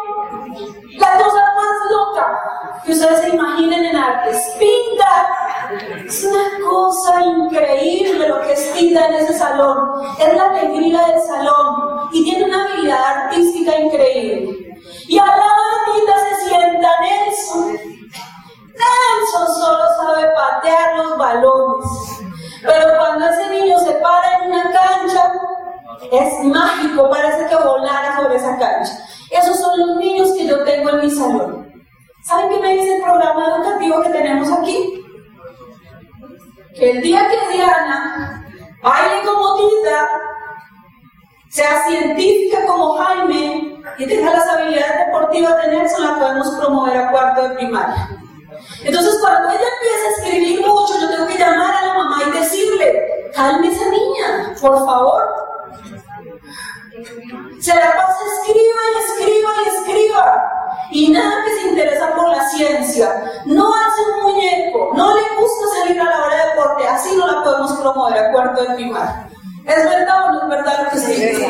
La 0.98 1.12
cosa 1.12 1.54
más 1.56 1.92
loca 1.92 2.56
que 2.84 2.92
ustedes 2.92 3.20
se 3.22 3.30
imaginen 3.30 3.86
en 3.86 3.96
artes. 3.96 4.38
Pinta. 4.60 5.28
Es 6.06 6.24
una 6.24 6.70
cosa 6.70 7.22
increíble 7.24 8.28
lo 8.28 8.42
que 8.42 8.54
es 8.54 8.74
Tita 8.74 9.08
en 9.08 9.14
ese 9.16 9.34
salón. 9.34 9.90
Es 10.20 10.34
la 10.36 10.50
alegría 10.52 11.02
del 11.08 11.22
salón 11.22 12.10
y 12.12 12.24
tiene 12.24 12.46
una 12.46 12.66
habilidad 12.66 13.24
artística 13.24 13.80
increíble. 13.80 14.65
Y 61.06 61.12
nada 61.12 61.44
que 61.44 61.54
se 61.54 61.68
interesa 61.70 62.16
por 62.16 62.30
la 62.30 62.50
ciencia. 62.50 63.32
No 63.46 63.72
hace 63.72 64.02
un 64.10 64.24
muñeco, 64.24 64.92
no 64.96 65.14
le 65.14 65.22
gusta 65.40 65.66
salir 65.78 66.02
a 66.02 66.04
la 66.04 66.26
hora 66.26 66.36
de 66.36 66.50
deporte, 66.50 66.88
así 66.88 67.16
no 67.16 67.28
la 67.28 67.44
podemos 67.44 67.74
promover 67.74 68.18
a 68.18 68.32
cuarto 68.32 68.64
de 68.64 68.74
primaria. 68.74 69.30
¿Es 69.68 69.88
verdad 69.88 70.26
o 70.26 70.32
no 70.32 70.42
es 70.42 70.50
verdad 70.50 70.84
lo 70.84 70.90
que 70.90 70.98
estoy 70.98 71.14
diciendo? 71.14 71.48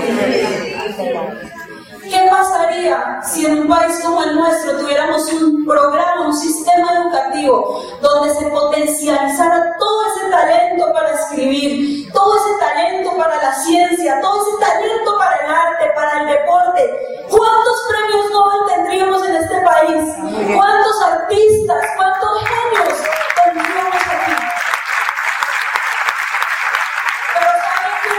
¿Qué 2.04 2.28
pasaría 2.30 3.22
si 3.24 3.46
en 3.46 3.62
un 3.62 3.68
país 3.70 3.98
como 4.04 4.24
el 4.24 4.36
nuestro 4.36 4.78
tuviéramos 4.78 5.32
un 5.32 5.66
programa, 5.66 6.28
un 6.28 6.36
sistema 6.36 6.92
educativo 6.92 7.82
donde 8.02 8.34
se 8.34 8.48
potencializara 8.48 9.74
todo 9.80 10.06
ese 10.08 10.32
talento 10.32 10.92
para 10.92 11.12
escribir, 11.12 12.12
todo 12.12 12.36
ese 12.36 12.60
talento 12.60 13.16
para 13.16 13.42
la 13.42 13.54
ciencia, 13.54 14.20
todo 14.20 14.50
ese 14.50 14.66
talento 14.66 15.18
para 15.18 15.36
el 15.38 15.50
arte, 15.50 15.92
para 15.96 16.20
el 16.20 16.28
deporte? 16.28 17.15
¿Cuántos 17.36 17.78
premios 17.90 18.32
Nobel 18.32 18.60
tendríamos 18.68 19.28
en 19.28 19.36
este 19.36 19.60
país? 19.62 20.04
¿Cuántos 20.56 21.02
artistas, 21.02 21.86
cuántos 21.98 22.32
genios 22.40 23.00
tendríamos 23.44 23.96
aquí? 23.96 24.34
Pero 27.34 27.52
¿saben 27.66 27.96
qué? 28.04 28.16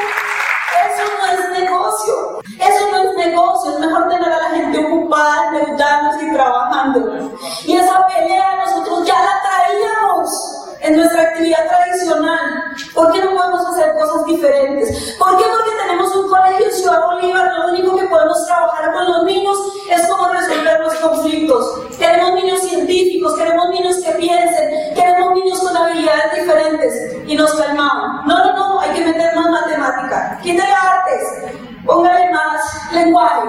Eso 0.84 1.04
no 1.16 1.24
es 1.32 1.60
negocio. 1.60 2.14
Eso 2.58 2.82
no 2.90 2.96
es 2.98 3.26
negocio. 3.26 3.72
Es 3.72 3.78
mejor 3.80 4.08
tener 4.08 4.32
a 4.32 4.38
la 4.38 4.50
gente 4.50 4.84
ocupada, 4.84 5.48
endeudándose 5.48 6.26
y 6.26 6.32
trabajando. 6.34 6.98
Y 7.64 7.76
esa 7.76 8.06
pelea 8.06 8.64
nosotros 8.66 9.06
ya 9.06 9.14
la 9.14 9.42
traíamos 9.42 10.28
en 10.80 10.96
nuestra 10.96 11.22
actividad 11.22 11.66
tradicional. 11.68 12.76
¿Por 12.94 13.12
qué 13.12 13.20
no 13.22 13.34
podemos 13.34 13.66
hacer 13.66 13.94
cosas 13.94 14.24
diferentes? 14.26 15.15
Ciudad 16.86 17.04
Bolívar, 17.04 17.52
lo 17.58 17.68
único 17.70 17.96
que 17.96 18.06
podemos 18.06 18.46
trabajar 18.46 18.92
con 18.92 19.10
los 19.10 19.24
niños 19.24 19.58
es 19.90 20.06
cómo 20.06 20.28
resolver 20.28 20.78
los 20.78 20.94
conflictos. 20.94 21.80
Queremos 21.98 22.34
niños 22.34 22.60
científicos, 22.60 23.34
queremos 23.34 23.70
niños 23.70 23.96
que 24.04 24.12
piensen, 24.12 24.94
queremos 24.94 25.34
niños 25.34 25.58
con 25.58 25.76
habilidades 25.76 26.34
diferentes. 26.36 27.16
Y 27.26 27.34
nos 27.34 27.52
calmamos. 27.54 28.24
No, 28.26 28.38
no, 28.38 28.52
no, 28.52 28.80
hay 28.80 28.90
que 28.90 29.04
meter 29.04 29.34
más 29.34 29.50
matemática. 29.50 30.38
Quítale 30.44 30.72
artes, 30.72 31.56
póngale 31.84 32.30
más 32.30 32.92
lenguaje. 32.92 33.48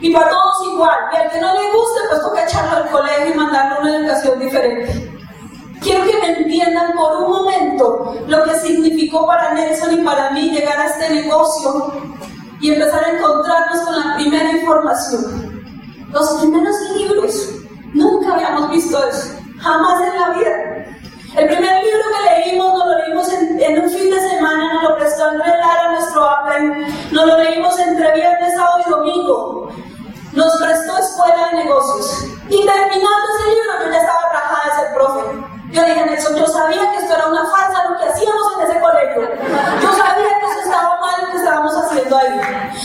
Y 0.00 0.12
para 0.12 0.28
todos 0.28 0.72
igual. 0.72 0.98
Y 1.12 1.16
al 1.18 1.30
que 1.30 1.40
no 1.40 1.54
le 1.54 1.70
guste, 1.70 2.00
pues 2.10 2.20
toca 2.20 2.44
echarlo 2.46 2.78
al 2.78 2.90
colegio 2.90 3.32
y 3.32 3.34
mandarle 3.34 3.78
una 3.80 3.96
educación 3.98 4.40
diferente. 4.40 5.12
Quiero 5.80 6.02
que 6.02 6.18
me 6.18 6.38
entiendan 6.38 6.94
por 6.96 7.16
un 7.22 7.30
momento 7.30 8.16
lo 8.26 8.42
que 8.42 8.58
significó 8.58 9.24
para 9.24 9.54
Nelson 9.54 10.00
y 10.00 10.04
para 10.04 10.30
mí 10.30 10.50
llegar 10.50 10.80
a 10.80 10.86
este 10.86 11.10
negocio 11.10 11.92
y 12.60 12.72
empezar 12.72 13.04
a 13.04 13.10
encontrarnos 13.18 13.80
con 13.80 13.94
la 13.96 14.14
primera 14.16 14.52
información. 14.52 15.64
Los 16.10 16.34
primeros 16.40 16.76
libros. 16.96 17.50
Nunca 17.92 18.34
habíamos 18.34 18.70
visto 18.70 18.98
eso. 19.06 19.34
Jamás 19.58 20.02
en 20.02 20.20
la 20.20 20.30
vida. 20.30 20.76
El 21.36 21.48
primer 21.48 21.84
libro 21.84 22.00
que 22.12 22.40
leímos, 22.44 22.72
nos 22.72 22.86
lo 22.86 22.98
leímos 22.98 23.32
en, 23.32 23.82
un 23.82 23.90
fin 23.90 24.10
de 24.10 24.20
semana, 24.20 24.74
nos 24.74 24.82
lo 24.84 24.96
prestó 24.96 25.24
Andrés 25.24 25.52
Lara, 25.58 25.92
nuestro 25.92 26.24
Apple, 26.24 26.86
nos 27.10 27.26
lo 27.26 27.36
leímos 27.36 27.78
entre 27.78 28.14
viernes, 28.14 28.54
sábado 28.54 28.78
y 28.86 28.90
domingo. 28.90 29.68
Nos 30.32 30.56
prestó 30.56 30.96
Escuela 30.96 31.48
de 31.50 31.64
Negocios. 31.64 32.24
Y 32.48 32.64
terminando 32.64 33.26
ese 33.38 33.50
libro, 33.50 33.84
yo 33.84 33.92
ya 33.92 33.98
estaba 33.98 34.32
rajada 34.32 34.62
de 34.64 34.80
ser 34.80 34.94
profe. 34.94 35.45
Yo 35.76 35.84
dije, 35.84 36.06
Nelson, 36.06 36.34
yo 36.36 36.46
sabía 36.46 36.90
que 36.90 36.96
esto 36.96 37.14
era 37.14 37.26
una 37.26 37.44
farsa 37.50 37.84
lo 37.90 37.98
que 37.98 38.08
hacíamos 38.08 38.54
en 38.54 38.62
ese 38.62 38.80
colegio. 38.80 39.28
Yo 39.82 39.92
sabía 39.92 40.38
que 40.40 40.46
eso 40.46 40.60
estaba 40.64 40.98
mal 41.02 41.20
lo 41.20 41.30
que 41.32 41.36
estábamos 41.36 41.76
haciendo 41.76 42.16
ahí. 42.16 42.40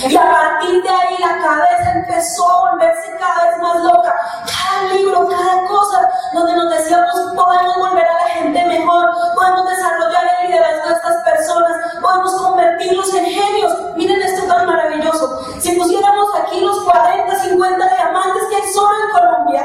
Y 0.10 0.18
a 0.18 0.30
partir 0.30 0.84
de 0.84 0.90
ahí 0.90 1.18
la 1.20 1.42
cabeza 1.42 1.92
empezó 1.96 2.52
a 2.52 2.72
volverse 2.72 3.16
cada 3.18 3.46
vez 3.46 3.58
más 3.62 3.84
loca. 3.86 4.14
Cada 4.46 4.94
libro, 4.94 5.26
cada 5.30 5.68
cosa, 5.68 6.10
donde 6.34 6.54
nos 6.54 6.70
decíamos, 6.70 7.14
podemos 7.34 7.78
volver 7.78 8.06
a 8.06 8.14
la 8.14 8.28
gente 8.28 8.66
mejor, 8.66 9.10
podemos 9.36 9.70
desarrollar 9.70 10.30
el 10.42 10.48
liderazgo 10.50 10.90
de 10.90 10.94
estas 10.96 11.16
personas, 11.24 11.72
podemos 12.02 12.42
convertirlos 12.42 13.14
en 13.14 13.26
genios. 13.26 13.74
Miren 13.96 14.22
esto 14.22 14.46
tan 14.54 14.66
maravilloso. 14.66 15.40
Si 15.62 15.80
pusiéramos 15.80 16.28
aquí 16.42 16.60
los 16.60 16.84
40, 16.84 17.40
50 17.40 17.88
diamantes 17.88 18.44
que 18.50 18.56
hay 18.58 18.74
solo 18.74 18.90
en 19.02 19.12
Colombia, 19.12 19.64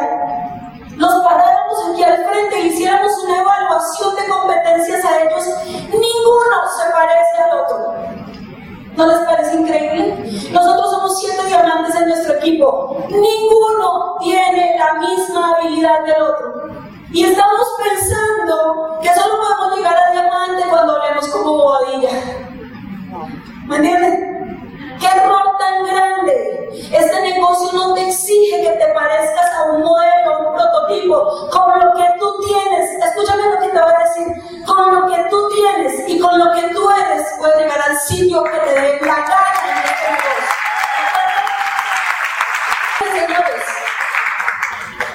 nos 0.96 1.24
paráramos 1.24 1.50
aquí 1.54 1.55
al 2.06 2.24
frente 2.24 2.60
y 2.60 2.66
hiciéramos 2.68 3.12
una 3.24 3.40
evaluación 3.40 4.14
de 4.14 4.28
competencias 4.28 5.04
a 5.04 5.22
ellos, 5.22 5.44
ninguno 5.90 6.56
se 6.76 6.90
parece 6.92 7.42
al 7.44 7.58
otro. 7.60 7.96
¿No 8.96 9.06
les 9.06 9.18
parece 9.18 9.56
increíble? 9.56 10.50
Nosotros 10.52 10.90
somos 10.90 11.20
siete 11.20 11.46
diamantes 11.46 11.94
en 11.96 12.08
nuestro 12.08 12.34
equipo. 12.34 12.96
Ninguno 13.10 14.16
tiene 14.20 14.76
la 14.78 14.94
misma 14.94 15.54
habilidad 15.54 16.04
del 16.04 16.22
otro. 16.22 16.70
Y 17.12 17.24
estamos 17.24 17.66
pensando 17.82 18.98
que 19.02 19.08
solo 19.14 19.34
podemos 19.38 19.76
llegar 19.76 19.96
a 19.96 20.12
diamante 20.12 20.64
cuando 20.70 20.96
hablemos 20.96 21.28
como 21.28 21.52
bobadilla. 21.52 22.10
¿Me 23.66 23.76
entienden? 23.76 24.35
Error 25.14 25.56
tan 25.58 25.84
grande. 25.84 26.68
Este 26.92 27.20
negocio 27.20 27.72
no 27.72 27.94
te 27.94 28.08
exige 28.08 28.62
que 28.62 28.70
te 28.70 28.86
parezcas 28.92 29.52
a 29.54 29.62
un 29.72 29.82
modelo, 29.82 30.34
a 30.34 30.38
un 30.38 30.54
prototipo, 30.54 31.48
con 31.50 31.80
lo 31.80 31.92
que 31.94 32.06
tú 32.18 32.34
tienes. 32.46 32.90
Escúchame 33.04 33.42
lo 33.48 33.60
que 33.60 33.68
te 33.68 33.80
voy 33.80 33.92
a 33.92 33.98
decir. 33.98 34.64
Con 34.66 34.94
lo 34.94 35.06
que 35.06 35.24
tú 35.30 35.48
tienes 35.48 36.08
y 36.08 36.18
con 36.18 36.38
lo 36.38 36.52
que 36.54 36.68
tú 36.74 36.90
eres, 36.90 37.26
puedes 37.38 37.56
llegar 37.58 37.80
al 37.80 37.98
sitio 37.98 38.42
que 38.44 38.58
te 38.58 38.80
dé 38.80 38.98
la 39.00 39.16
gana 39.16 39.62
en 39.70 39.78
este 39.84 40.10
negocio. 40.12 40.56
Señores, 43.12 43.64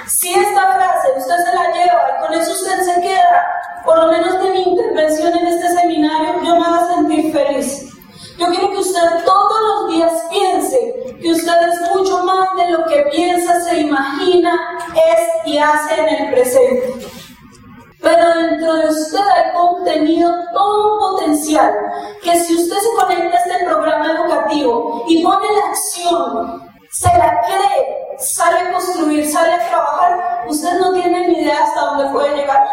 si 0.07 0.33
esta 0.33 0.67
frase 0.73 1.07
usted 1.17 1.37
se 1.37 1.55
la 1.55 1.71
lleva 1.71 2.11
y 2.11 2.21
con 2.21 2.33
eso 2.33 2.51
usted 2.51 2.81
se 2.81 3.01
queda, 3.01 3.40
hace 15.61 16.01
en 16.01 16.09
el 16.09 16.31
presente. 16.31 16.93
Pero 18.01 18.33
dentro 18.33 18.73
de 18.73 18.87
usted 18.87 19.19
hay 19.19 19.53
contenido, 19.53 20.33
todo 20.53 20.93
un 20.93 20.99
potencial, 20.99 21.73
que 22.23 22.39
si 22.39 22.55
usted 22.55 22.75
se 22.77 22.95
conecta 22.99 23.37
a 23.37 23.41
este 23.41 23.65
programa 23.65 24.11
educativo 24.11 25.03
y 25.07 25.23
pone 25.23 25.45
la 25.53 25.69
acción, 25.69 26.71
se 26.91 27.07
la 27.17 27.41
cree, 27.41 28.17
sale 28.17 28.59
a 28.59 28.73
construir, 28.73 29.31
sale 29.31 29.53
a 29.53 29.69
trabajar, 29.69 30.45
usted 30.47 30.79
no 30.79 30.93
tiene 30.93 31.27
ni 31.27 31.41
idea 31.41 31.63
hasta 31.63 31.79
dónde 31.79 32.11
puede 32.11 32.35
llegar. 32.37 32.67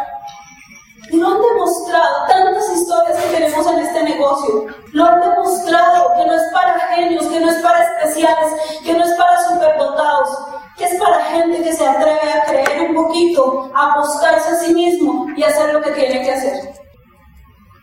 Lo 1.13 1.27
han 1.27 1.41
demostrado, 1.41 2.27
tantas 2.27 2.69
historias 2.71 3.23
que 3.23 3.29
tenemos 3.29 3.67
en 3.67 3.79
este 3.79 4.03
negocio, 4.03 4.67
lo 4.93 5.05
han 5.05 5.21
demostrado 5.21 6.15
que 6.17 6.27
no 6.27 6.35
es 6.35 6.43
para 6.53 6.79
genios, 6.95 7.27
que 7.27 7.41
no 7.41 7.51
es 7.51 7.63
para 7.63 7.83
especiales, 7.83 8.53
que 8.85 8.93
no 8.93 9.05
es 9.05 9.13
para 9.15 9.49
superdotados, 9.49 10.29
que 10.77 10.85
es 10.85 11.01
para 11.01 11.25
gente 11.25 11.63
que 11.63 11.73
se 11.73 11.87
atreve 11.87 12.33
a 12.33 12.45
creer 12.45 12.91
un 12.91 12.95
poquito, 12.95 13.71
a 13.75 13.93
apostarse 13.93 14.51
a 14.51 14.57
sí 14.57 14.75
mismo 14.75 15.27
y 15.37 15.43
hacer 15.43 15.73
lo 15.73 15.81
que 15.81 15.93
tiene 15.93 16.23
que 16.23 16.33
hacer. 16.33 16.75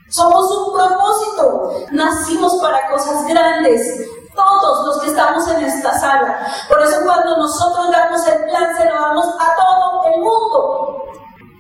Somos 0.10 0.50
un 0.51 0.74
propósito, 0.77 1.88
nacimos 1.91 2.55
para 2.62 2.89
cosas 2.89 3.25
grandes, 3.25 4.08
todos 4.36 4.86
los 4.86 5.00
que 5.00 5.08
estamos 5.08 5.48
en 5.48 5.65
esta 5.65 5.98
sala. 6.00 6.48
Por 6.70 6.82
eso 6.82 7.01
cuando 7.03 7.38
nosotros 7.38 7.91
damos 7.91 8.27
el 8.27 8.44
plan 8.44 8.77
se 8.77 8.86
lo 8.86 8.94
damos 8.94 9.25
a 9.39 9.55
todo 9.55 10.03
el 10.13 10.22
mundo. 10.22 11.04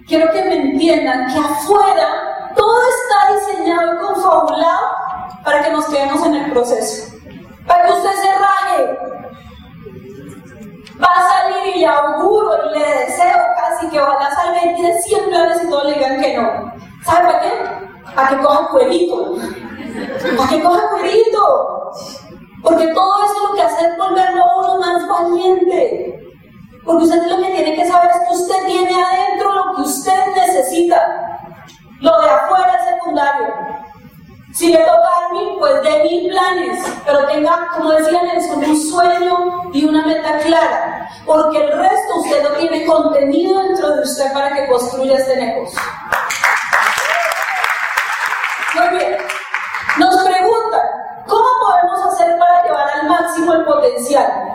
Quiero 0.07 0.31
que 0.31 0.43
me 0.43 0.55
entiendan 0.55 1.33
que 1.33 1.39
afuera 1.39 2.53
todo 2.55 2.79
está 2.89 3.33
diseñado 3.33 3.95
y 3.95 4.05
confabulado 4.05 4.87
para 5.43 5.63
que 5.63 5.71
nos 5.71 5.85
quedemos 5.85 6.23
en 6.27 6.35
el 6.35 6.51
proceso. 6.51 7.15
Para 7.65 7.85
que 7.85 7.93
usted 7.93 8.11
se 8.11 8.31
raje. 8.37 8.99
Va 11.01 11.07
a 11.07 11.21
salir 11.21 11.75
y 11.75 11.79
le 11.79 11.87
auguro 11.87 12.51
y 12.65 12.79
le 12.79 12.85
deseo 12.85 13.35
casi 13.57 13.89
que 13.89 13.99
ojalá 13.99 14.29
salga 14.35 14.65
y 14.65 14.75
tiene 14.75 15.01
100 15.01 15.25
planes 15.25 15.63
y 15.63 15.69
todos 15.69 15.85
le 15.85 15.93
digan 15.93 16.21
que 16.21 16.37
no. 16.37 16.73
¿Sabe 17.03 17.25
para 17.25 17.41
qué? 17.41 17.49
Para 18.15 18.29
que 18.29 18.37
coja 18.37 18.67
cuerito. 18.69 19.35
Para 20.37 20.49
que 20.49 20.61
coja 20.61 20.89
cuerito. 20.91 21.91
Porque 22.61 22.87
todo 22.93 23.25
eso 23.25 23.47
lo 23.47 23.55
que 23.55 23.61
hace 23.63 23.87
es 23.87 23.97
volverlo 23.97 24.43
a 24.43 24.57
uno 24.59 24.79
más 24.79 25.07
valiente. 25.07 26.24
Porque 26.85 27.03
usted 27.03 27.21
lo 27.23 27.37
que 27.41 27.51
tiene 27.51 27.75
que 27.75 27.87
saber 27.87 28.11
es 28.11 28.27
que 28.27 28.35
usted 28.35 28.65
tiene 28.67 29.03
adentro 29.03 29.53
lo 29.53 29.75
que 29.75 29.81
usted 29.81 30.25
necesita. 30.35 31.39
Lo 31.99 32.21
de 32.21 32.29
afuera 32.29 32.77
es 32.79 32.89
secundario. 32.89 33.55
Si 34.53 34.71
le 34.71 34.77
toca 34.77 34.91
a 34.91 35.33
mí, 35.33 35.55
pues 35.59 35.81
de 35.81 36.03
mil 36.03 36.29
planes, 36.29 36.85
pero 37.05 37.25
tenga, 37.27 37.67
como 37.73 37.91
decía 37.91 38.21
Nelson, 38.21 38.63
un 38.63 38.89
sueño 38.89 39.71
y 39.73 39.83
una 39.83 40.05
meta 40.05 40.37
clara, 40.37 41.09
porque 41.25 41.57
el 41.57 41.77
resto 41.77 42.15
usted 42.21 42.41
no 42.43 42.49
tiene 42.51 42.85
contenido 42.85 43.61
dentro 43.63 43.95
de 43.95 44.01
usted 44.03 44.31
para 44.31 44.53
que 44.53 44.67
construya 44.67 45.17
este 45.17 45.35
negocio. 45.35 45.81
Muy 48.75 48.97
bien, 48.97 49.17
nos 49.97 50.15
preguntan, 50.23 50.81
¿cómo 51.27 51.47
podemos 51.65 52.13
hacer 52.13 52.37
para 52.39 52.63
llevar 52.63 52.89
al 52.91 53.09
máximo 53.09 53.53
el 53.55 53.65
potencial? 53.65 54.54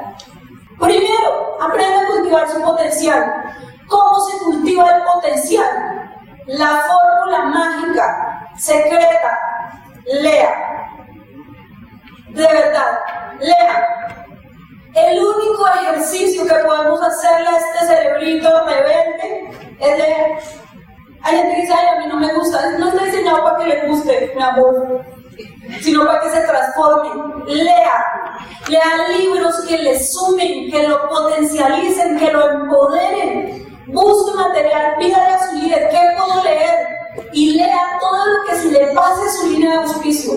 Primero, 0.81 1.59
aprenda 1.61 2.01
a 2.01 2.07
cultivar 2.07 2.49
su 2.51 2.63
potencial. 2.63 3.55
¿Cómo 3.87 4.21
se 4.21 4.39
cultiva 4.39 4.85
el 4.97 5.03
potencial? 5.03 6.11
La 6.47 6.83
fórmula 6.87 7.45
mágica, 7.45 8.49
secreta, 8.57 9.39
lea. 10.07 10.89
De 12.31 12.43
verdad, 12.43 12.99
lea. 13.41 14.17
El 14.95 15.19
único 15.19 15.67
ejercicio 15.69 16.45
que 16.47 16.55
podemos 16.55 17.01
hacerle 17.03 17.49
a 17.49 17.59
este 17.59 17.87
cerebrito 17.87 18.67
rebelde 18.67 19.51
es 19.81 19.99
leer. 19.99 20.39
Hay 21.23 21.37
gente 21.37 21.55
que 21.55 21.61
dice, 21.61 21.75
ay, 21.75 21.87
a 21.87 22.01
mí 22.01 22.07
no 22.09 22.17
me 22.17 22.33
gusta, 22.33 22.71
no 22.79 22.89
está 22.89 23.05
diseñado 23.05 23.45
para 23.45 23.59
que 23.59 23.67
le 23.67 23.87
guste, 23.87 24.33
mi 24.35 24.43
amor 24.43 25.05
sino 25.81 26.05
para 26.05 26.21
que 26.21 26.31
se 26.31 26.41
transforme. 26.43 27.45
Lea, 27.47 28.30
lea 28.69 29.09
libros 29.19 29.55
que 29.69 29.79
le 29.79 30.03
sumen, 30.03 30.71
que 30.71 30.89
lo 30.89 31.09
potencialicen, 31.09 32.19
que 32.19 32.31
lo 32.33 32.51
empoderen. 32.51 33.67
Busque 33.89 34.37
material, 34.37 34.97
pídale 34.99 35.35
a 35.35 35.49
su 35.49 35.57
líder, 35.57 35.89
¿qué 35.91 35.99
puedo 36.17 36.45
leer? 36.45 36.87
Y 37.33 37.53
lea 37.55 37.99
todo 38.01 38.27
lo 38.27 38.45
que 38.45 38.57
se 38.57 38.71
le 38.71 38.87
pase 38.95 39.39
su 39.39 39.51
línea 39.51 39.71
de 39.71 39.77
auspicio. 39.79 40.33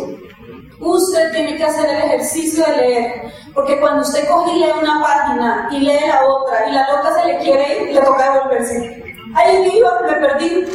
Usted 0.80 1.32
tiene 1.32 1.56
que 1.58 1.64
hacer 1.64 1.90
el 1.90 1.98
ejercicio 2.04 2.66
de 2.66 2.78
leer, 2.78 3.32
porque 3.54 3.80
cuando 3.80 4.02
usted 4.02 4.28
coge 4.28 4.54
y 4.54 4.60
lee 4.60 4.72
una 4.82 5.02
página 5.02 5.70
y 5.72 5.80
lee 5.80 6.08
la 6.08 6.26
otra, 6.26 6.68
y 6.68 6.74
la 6.74 6.88
loca 6.92 7.22
se 7.22 7.28
le 7.28 7.38
quiere 7.40 7.84
ir, 7.84 7.94
le 7.94 8.02
toca 8.02 8.34
devolverse. 8.34 9.04
Ahí 9.36 9.72
iba, 9.76 10.02
me 10.02 10.14
perdí. 10.14 10.66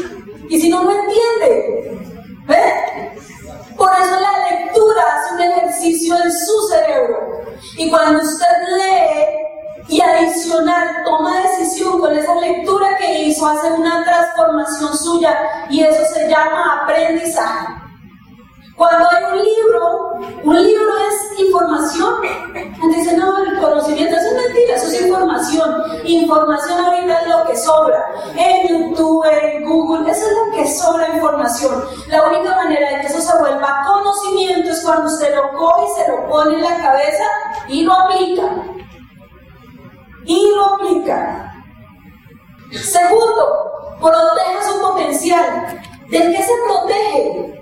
Y 0.48 0.61
si 0.61 0.68
no, 0.68 0.83
no 0.83 0.90
entiende. 0.90 1.98
¿Ve? 2.46 2.97
Por 3.78 3.92
eso 3.92 4.20
la 4.20 4.50
lectura 4.50 5.02
hace 5.14 5.34
un 5.34 5.40
ejercicio 5.40 6.16
en 6.16 6.32
su 6.32 6.68
cerebro. 6.68 7.44
Y 7.76 7.88
cuando 7.88 8.20
usted 8.20 8.46
lee 8.76 9.96
y 9.96 10.00
adicional 10.00 11.04
toma 11.04 11.40
decisión 11.42 12.00
con 12.00 12.12
esa 12.14 12.34
lectura 12.34 12.98
que 12.98 13.22
hizo, 13.22 13.46
hace 13.46 13.70
una 13.72 14.04
transformación 14.04 14.98
suya 14.98 15.38
y 15.70 15.84
eso 15.84 16.04
se 16.12 16.28
llama 16.28 16.82
aprendizaje. 16.82 17.68
Cuando 18.76 19.08
hay 19.10 19.24
un 19.32 19.38
libro, 19.38 19.57
un 20.44 20.62
libro 20.62 20.92
es 21.08 21.40
información. 21.40 22.14
Dice, 22.94 23.16
no, 23.16 23.38
el 23.38 23.58
conocimiento 23.58 24.16
es 24.16 24.34
mentira, 24.34 24.76
eso 24.76 24.86
es 24.86 25.02
información. 25.02 25.82
Información 26.04 26.80
ahorita 26.80 27.20
es 27.20 27.28
lo 27.28 27.44
que 27.46 27.56
sobra. 27.56 28.04
En 28.36 28.68
YouTube, 28.68 29.24
en 29.42 29.64
Google, 29.64 30.10
eso 30.10 30.26
es 30.26 30.32
lo 30.32 30.56
que 30.56 30.68
sobra 30.68 31.08
información. 31.14 31.84
La 32.08 32.24
única 32.28 32.54
manera 32.56 32.90
de 32.90 33.00
que 33.00 33.06
eso 33.06 33.20
se 33.20 33.38
vuelva 33.38 33.84
conocimiento 33.86 34.70
es 34.70 34.82
cuando 34.84 35.06
usted 35.06 35.34
lo 35.34 35.56
coge 35.56 35.82
y 35.84 36.02
se 36.02 36.10
lo 36.10 36.28
pone 36.28 36.54
en 36.54 36.62
la 36.62 36.76
cabeza 36.78 37.24
y 37.68 37.82
lo 37.82 37.92
aplica. 37.92 38.44
Y 40.24 40.50
lo 40.54 40.64
aplica. 40.74 41.52
Segundo, 42.72 43.96
proteja 44.00 44.72
su 44.72 44.80
potencial. 44.80 45.82
¿De 46.08 46.18
qué 46.18 46.42
se 46.42 46.52
protege? 46.66 47.57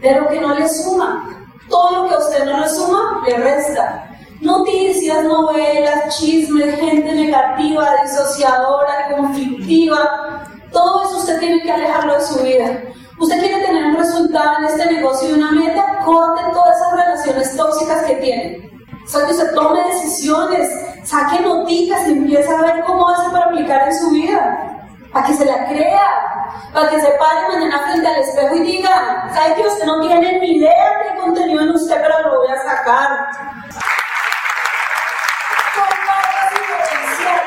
De 0.00 0.20
lo 0.20 0.28
que 0.28 0.40
no 0.40 0.54
le 0.54 0.68
suma. 0.68 1.48
Todo 1.68 2.02
lo 2.02 2.08
que 2.08 2.14
a 2.14 2.18
usted 2.18 2.44
no 2.44 2.60
le 2.60 2.68
suma, 2.68 3.22
le 3.26 3.36
resta. 3.36 4.10
Noticias, 4.40 5.24
novelas, 5.24 6.16
chismes, 6.16 6.78
gente 6.78 7.12
negativa, 7.12 7.88
disociadora, 8.02 9.16
conflictiva, 9.16 10.44
todo 10.72 11.02
eso 11.04 11.16
usted 11.18 11.38
tiene 11.40 11.62
que 11.62 11.72
alejarlo 11.72 12.14
de 12.14 12.20
su 12.20 12.38
vida. 12.40 12.82
Usted 13.18 13.40
quiere 13.40 13.64
tener 13.64 13.86
un 13.86 13.96
resultado 13.96 14.58
en 14.58 14.64
este 14.66 14.92
negocio 14.92 15.30
y 15.30 15.32
una 15.32 15.52
meta, 15.52 16.00
corte 16.04 16.42
todas 16.52 16.76
esas 16.76 16.92
relaciones 16.92 17.56
tóxicas 17.56 18.04
que 18.04 18.16
tiene. 18.16 18.70
O 19.04 19.08
sea, 19.08 19.24
que 19.24 19.32
usted 19.32 19.54
tome 19.54 19.80
decisiones, 19.84 20.68
saque 21.04 21.40
noticas 21.40 22.06
y 22.08 22.12
empiece 22.12 22.52
a 22.52 22.60
ver 22.60 22.84
cómo 22.84 23.08
hace 23.08 23.30
para 23.30 23.46
aplicar 23.46 23.88
en 23.88 23.98
su 23.98 24.10
vida 24.10 24.72
para 25.16 25.28
que 25.28 25.34
se 25.34 25.46
la 25.46 25.66
crea, 25.66 26.35
para 26.72 26.90
que 26.90 27.00
se 27.00 27.10
pare 27.12 27.48
mañana 27.48 27.80
frente 27.86 28.08
al 28.08 28.20
espejo 28.20 28.54
y 28.56 28.60
diga, 28.60 29.30
¿sabe 29.34 29.54
que 29.54 29.66
usted 29.66 29.84
no 29.86 30.00
tiene 30.00 30.38
ni 30.40 30.56
idea 30.56 30.98
de 31.04 31.20
contenido 31.20 31.62
en 31.62 31.70
usted, 31.70 32.00
pero 32.00 32.30
lo 32.30 32.38
voy 32.40 32.48
a 32.48 32.62
sacar? 32.62 33.28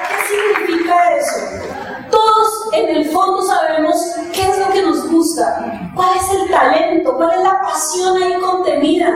¿Qué 0.09 0.27
significa 0.27 1.15
eso? 1.15 1.35
Todos 2.11 2.73
en 2.73 2.89
el 2.97 3.09
fondo 3.11 3.41
sabemos 3.41 3.95
qué 4.33 4.41
es 4.41 4.59
lo 4.59 4.69
que 4.71 4.81
nos 4.81 5.11
gusta, 5.11 5.91
cuál 5.95 6.09
es 6.15 6.29
el 6.31 6.49
talento, 6.49 7.15
cuál 7.15 7.31
es 7.31 7.43
la 7.43 7.61
pasión 7.61 8.21
ahí 8.21 8.33
contenida. 8.41 9.09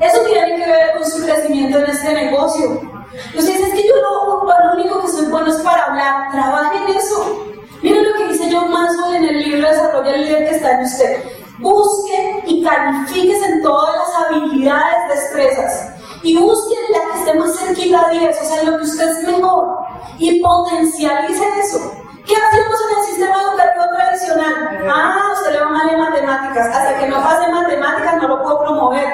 Eso 0.00 0.20
tiene 0.24 0.56
que 0.56 0.66
ver 0.70 0.92
con 0.94 1.08
su 1.08 1.24
crecimiento 1.24 1.78
en 1.78 1.90
este 1.90 2.12
negocio. 2.12 2.80
Entonces 3.28 3.60
es 3.60 3.74
que 3.74 3.86
yo 3.86 3.94
lo, 3.96 4.44
lo 4.44 4.74
único 4.74 5.00
que 5.00 5.08
soy 5.08 5.26
bueno 5.26 5.48
es 5.48 5.62
para 5.62 5.84
hablar, 5.84 6.32
trabaje 6.32 6.78
en 6.78 6.96
eso. 6.96 7.53
Miren 7.84 8.02
lo 8.02 8.14
que 8.14 8.28
dice 8.28 8.48
John 8.50 8.70
Maxwell 8.70 9.16
en 9.16 9.24
el 9.26 9.42
libro 9.42 9.68
Desarrolla 9.68 10.14
el 10.14 10.24
líder 10.24 10.48
que 10.48 10.56
está 10.56 10.70
en 10.70 10.84
usted. 10.84 11.22
Busque 11.58 12.42
y 12.46 12.64
califíquese 12.64 13.44
en 13.44 13.62
todas 13.62 13.94
las 13.94 14.24
habilidades, 14.24 15.08
destrezas. 15.10 15.92
Y 16.22 16.34
busque 16.38 16.74
la 16.92 17.12
que 17.12 17.18
esté 17.18 17.38
más 17.38 17.54
cerquita 17.58 18.08
de 18.08 18.30
eso, 18.30 18.42
o 18.42 18.46
sea, 18.46 18.62
lo 18.62 18.78
que 18.78 18.84
usted 18.84 19.06
es 19.06 19.28
mejor. 19.28 19.76
Y 20.16 20.40
potencialice 20.40 21.44
eso. 21.62 21.92
¿Qué 22.24 22.34
hacemos 22.34 22.80
en 22.88 22.98
el 22.98 23.04
sistema 23.04 23.42
educativo 23.42 23.84
tradicional? 23.94 24.88
Ah, 24.90 25.32
usted 25.34 25.52
le 25.52 25.60
va 25.60 25.68
mal 25.68 25.90
en 25.90 26.00
matemáticas. 26.00 26.74
Hasta 26.74 26.98
que 26.98 27.08
no 27.08 27.22
pase 27.22 27.52
matemáticas 27.52 28.16
no 28.16 28.28
lo 28.28 28.42
puedo 28.44 28.60
promover. 28.60 29.08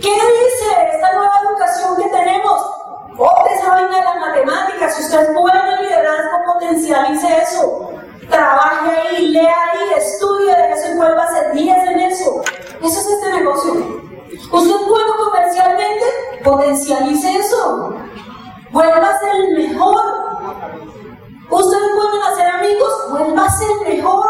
¿Qué 0.00 0.10
dice 0.10 0.94
esta 0.94 1.12
nueva 1.12 1.30
educación 1.44 1.96
que 1.96 2.08
tenemos? 2.08 2.81
Bote 3.16 3.54
esa 3.54 3.68
vaina 3.70 3.96
de 3.98 4.04
las 4.04 4.16
matemáticas. 4.20 4.96
Si 4.96 5.02
usted 5.02 5.20
es 5.22 5.34
bueno 5.34 5.60
en 5.76 5.82
liderazgo, 5.84 6.52
potencialice 6.54 7.42
eso. 7.42 7.90
trabaje 8.30 8.90
ahí, 8.90 9.28
lea 9.28 9.54
ahí, 9.72 9.92
estudie 9.98 10.54
de 10.54 10.72
eso 10.72 10.92
y 10.92 10.96
vuelva 10.96 11.24
a 11.24 11.34
ser 11.34 11.52
10 11.52 11.88
en 11.88 12.00
eso. 12.00 12.42
Eso 12.82 13.00
es 13.00 13.06
este 13.06 13.32
negocio. 13.32 13.72
Usted 14.52 14.70
es 14.70 14.86
comercialmente, 15.24 16.04
potencialice 16.42 17.38
eso. 17.38 17.94
Vuelva 18.70 19.08
a 19.10 19.18
ser 19.18 19.34
el 19.34 19.68
mejor. 19.68 20.02
Usted 21.50 21.76
es 21.76 21.94
bueno 21.94 22.16
en 22.16 22.32
hacer 22.32 22.46
amigos, 22.48 22.92
vuelva 23.10 23.44
a 23.44 23.50
ser 23.50 23.68
mejor. 23.86 24.26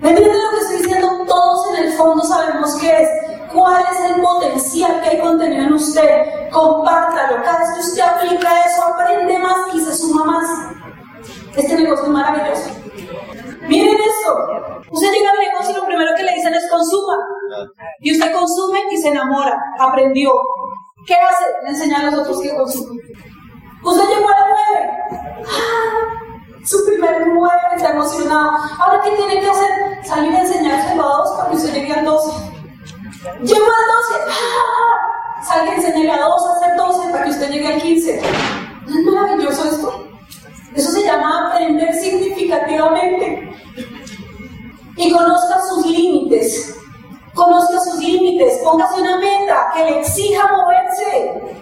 ¿Me 0.00 0.10
entienden 0.10 0.42
lo 0.42 0.50
que 0.50 0.56
estoy 0.56 0.76
diciendo? 0.78 1.24
Todos 1.28 1.68
en 1.68 1.84
el 1.84 1.92
fondo 1.92 2.24
sabemos 2.24 2.74
qué 2.76 3.02
es. 3.02 3.29
¿Cuál 3.52 3.84
es 3.90 4.10
el 4.10 4.20
potencial 4.22 5.00
que 5.02 5.08
hay 5.08 5.20
contenido 5.20 5.64
en 5.64 5.72
usted? 5.72 6.50
Compártalo. 6.50 7.42
Cada 7.42 7.58
vez 7.58 7.68
que 7.74 7.80
usted 7.80 8.02
aplica 8.02 8.64
eso, 8.64 8.84
aprende 8.86 9.38
más 9.38 9.56
y 9.74 9.80
se 9.80 9.94
suma 9.96 10.24
más. 10.24 10.48
Este 11.56 11.74
negocio 11.74 12.04
es 12.04 12.10
maravilloso. 12.10 12.70
Miren 13.66 13.94
esto. 13.94 14.82
Usted 14.90 15.12
llega 15.12 15.30
al 15.30 15.38
negocio 15.38 15.72
y 15.72 15.76
lo 15.76 15.86
primero 15.86 16.10
que 16.16 16.22
le 16.22 16.34
dicen 16.34 16.54
es 16.54 16.68
consuma. 16.70 17.16
Y 18.00 18.12
usted 18.12 18.32
consume 18.32 18.80
y 18.90 18.96
se 18.98 19.08
enamora. 19.08 19.58
Aprendió. 19.78 20.32
¿Qué 21.06 21.14
hace? 21.14 21.44
Le 21.64 21.70
enseña 21.70 22.00
a 22.00 22.10
los 22.10 22.20
otros 22.20 22.40
que 22.40 22.54
consumen. 22.54 23.00
Usted 23.82 24.08
llegó 24.08 24.28
a 24.28 24.32
las 24.32 24.48
nueve. 24.48 24.90
¡Ah! 25.46 26.20
Su 26.64 26.84
primer 26.86 27.26
nueve 27.26 27.60
está 27.74 27.90
emocionado. 27.90 28.50
Ahora, 28.78 29.00
¿qué 29.02 29.10
tiene 29.16 29.40
que 29.40 29.50
hacer? 29.50 30.04
Salir 30.04 30.34
a 30.36 30.42
enseñarse 30.42 30.90
a 30.90 30.94
dos 30.96 31.36
para 31.36 31.50
que 31.50 31.56
usted 31.56 31.74
llegue 31.74 31.92
al 31.94 32.04
12. 32.04 32.59
Llegó 33.22 33.34
al 33.34 33.44
12. 33.44 34.30
¡Ah! 34.30 35.42
Salga 35.46 35.72
a 35.72 35.74
enseñarle 35.74 36.10
a 36.12 36.26
dos 36.26 36.46
a 36.46 36.52
hacer 36.56 36.76
12 36.76 37.10
para 37.10 37.24
que 37.24 37.30
usted 37.30 37.50
llegue 37.50 37.66
al 37.66 37.82
15. 37.82 38.22
¿No 38.86 38.98
es 38.98 39.04
maravilloso 39.04 39.64
esto? 39.64 40.06
Eso 40.74 40.90
se 40.90 41.04
llama 41.04 41.50
aprender 41.50 41.94
significativamente. 41.94 43.52
Y 44.96 45.12
conozca 45.12 45.60
sus 45.68 45.86
límites. 45.86 46.74
Conozca 47.34 47.80
sus 47.80 47.98
límites. 47.98 48.58
Póngase 48.64 49.02
una 49.02 49.18
meta 49.18 49.70
que 49.74 49.84
le 49.84 50.00
exija 50.00 50.50
moverse. 50.52 51.58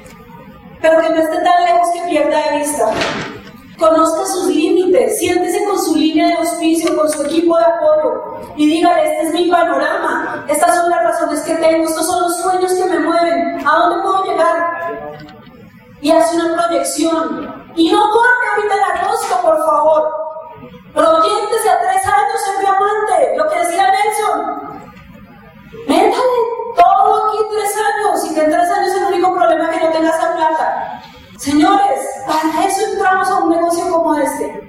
Pero 0.81 1.01
que 1.01 1.11
no 1.11 1.17
esté 1.17 1.43
tan 1.43 1.65
lejos 1.65 1.89
que 1.93 2.09
pierda 2.09 2.51
de 2.51 2.59
vista. 2.59 2.93
Conozca 3.79 4.27
sus 4.27 4.47
límites, 4.47 5.19
siéntese 5.19 5.65
con 5.65 5.79
su 5.81 5.95
línea 5.95 6.29
de 6.29 6.35
auspicio, 6.35 6.97
con 6.97 7.09
su 7.09 7.23
equipo 7.23 7.57
de 7.57 7.65
apoyo 7.65 8.38
y 8.59 8.67
dígale, 8.67 9.05
este 9.05 9.29
es 9.29 9.35
mi 9.35 9.49
panorama, 9.49 10.45
estas 10.49 10.75
son 10.75 10.91
las 10.91 11.05
razones 11.05 11.41
que 11.43 11.55
tengo, 11.55 11.85
estos 11.85 12.05
son 12.05 12.23
los 12.23 12.37
sueños 12.39 12.75
que 12.75 12.85
me 12.87 12.99
mueven, 12.99 13.65
¿a 13.65 13.77
dónde 13.79 14.03
puedo 14.03 14.25
llegar? 14.25 14.99
Y 16.01 16.11
hace 16.11 16.37
una 16.37 16.57
proyección, 16.57 17.71
y 17.77 17.93
no 17.93 18.01
corte 18.11 18.47
ahorita 18.57 18.75
en 18.75 19.05
agosto, 19.05 19.41
por 19.43 19.65
favor. 19.65 20.11
Proyéctese 20.93 21.71
a 21.71 21.79
tres 21.79 22.05
años 22.05 22.41
en 22.53 22.61
diamante, 22.61 23.37
lo 23.37 23.49
que 23.49 23.59
decía 23.61 23.93
Nelson. 23.93 24.81
Métale 25.87 26.39
todo 26.75 27.29
aquí 27.29 27.39
tres 27.53 27.77
años 27.77 28.25
y 28.25 28.35
que 28.35 28.41
en 28.41 28.51
tres 28.51 28.71
años 28.71 28.93
el 28.93 29.05
único 29.05 29.35
problema 29.37 29.65
es 29.71 29.71
que 29.71 29.87
no 29.87 29.93
tengas 29.93 30.19
esa 30.19 30.35
plata. 30.35 31.03
Señores, 31.39 32.01
para 32.27 32.65
eso 32.67 32.87
entramos 32.93 33.31
a 33.31 33.37
un 33.37 33.51
negocio 33.51 33.89
como 33.89 34.17
este. 34.17 34.69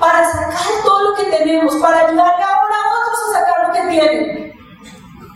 Para 0.00 0.24
sacar 0.32 0.82
todo 0.82 1.10
lo 1.10 1.14
que 1.14 1.24
tenemos, 1.24 1.76
para 1.76 2.06
ayudarle 2.06 2.42
ahora 2.42 2.74
a 2.74 3.00
otros 3.00 3.18
a 3.28 3.38
sacar 3.38 3.68
lo 3.68 3.72
que 3.74 3.82
tienen. 3.90 4.54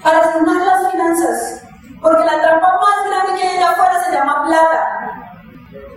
Para 0.02 0.32
sanar 0.32 0.56
las 0.56 0.90
finanzas. 0.90 1.62
Porque 2.00 2.24
la 2.24 2.40
trampa 2.40 2.80
más 2.80 3.10
grande 3.10 3.40
que 3.40 3.46
hay 3.46 3.56
allá 3.58 3.70
afuera 3.70 4.02
se 4.02 4.12
llama 4.12 4.44
plata. 4.46 5.04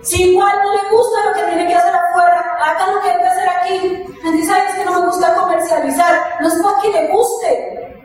Si 0.01 0.31
igual 0.31 0.51
no 0.63 0.73
le 0.73 0.89
gusta 0.89 1.25
lo 1.25 1.33
que 1.33 1.43
tiene 1.43 1.67
que 1.67 1.75
hacer 1.75 1.95
afuera, 1.95 2.57
haga 2.61 2.91
lo 2.91 3.01
que 3.01 3.09
hay 3.09 3.17
que 3.17 3.27
hacer 3.27 3.49
aquí. 3.49 4.05
Gente 4.21 4.45
sabes 4.45 4.75
que 4.75 4.85
no 4.85 4.91
me 4.99 5.05
gusta 5.07 5.33
comercializar, 5.35 6.37
no 6.41 6.47
es 6.47 6.55
porque 6.61 6.91
le 6.91 7.07
guste. 7.07 8.03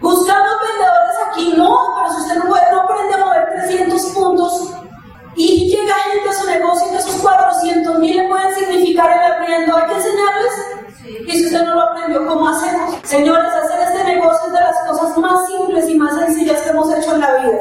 Buscamos 0.00 0.52
vendedores 0.62 1.16
aquí, 1.28 1.54
no, 1.56 1.94
pero 1.96 2.12
si 2.12 2.20
usted 2.20 2.36
no, 2.36 2.48
puede, 2.48 2.72
no 2.72 2.80
aprende 2.82 3.14
a 3.14 3.18
mover 3.18 3.48
300 3.56 4.02
puntos 4.14 4.77
y 5.38 5.70
llega 5.70 5.94
gente 6.12 6.28
a 6.28 6.32
su 6.32 6.46
negocio 6.46 6.88
y 6.92 6.96
esos 6.96 7.14
400 7.22 7.98
mil 8.00 8.16
le 8.16 8.28
pueden 8.28 8.54
significar 8.56 9.08
el 9.08 9.32
arriendo, 9.32 9.76
hay 9.76 9.86
que 9.86 9.94
enseñarles. 9.94 10.52
Y 11.28 11.30
si 11.30 11.46
usted 11.46 11.62
no 11.62 11.74
lo 11.76 11.82
aprendió, 11.82 12.26
¿cómo 12.26 12.48
hacemos? 12.48 12.96
Señores, 13.04 13.46
hacer 13.46 13.80
este 13.82 14.04
negocio 14.16 14.48
es 14.48 14.52
de 14.52 14.60
las 14.60 14.76
cosas 14.88 15.16
más 15.16 15.46
simples 15.46 15.88
y 15.88 15.94
más 15.94 16.14
sencillas 16.16 16.60
que 16.62 16.70
hemos 16.70 16.92
hecho 16.92 17.14
en 17.14 17.20
la 17.20 17.34
vida. 17.36 17.58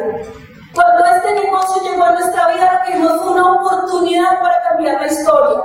Cuando 0.73 1.05
este 1.05 1.33
negocio 1.33 1.83
llegó 1.83 2.03
a 2.03 2.11
nuestra 2.13 2.47
vida, 2.47 2.73
lo 2.73 2.91
que 2.91 2.99
nos 2.99 3.21
fue 3.21 3.31
una 3.33 3.51
oportunidad 3.53 4.41
para 4.41 4.63
cambiar 4.69 5.01
la 5.01 5.07
historia. 5.07 5.63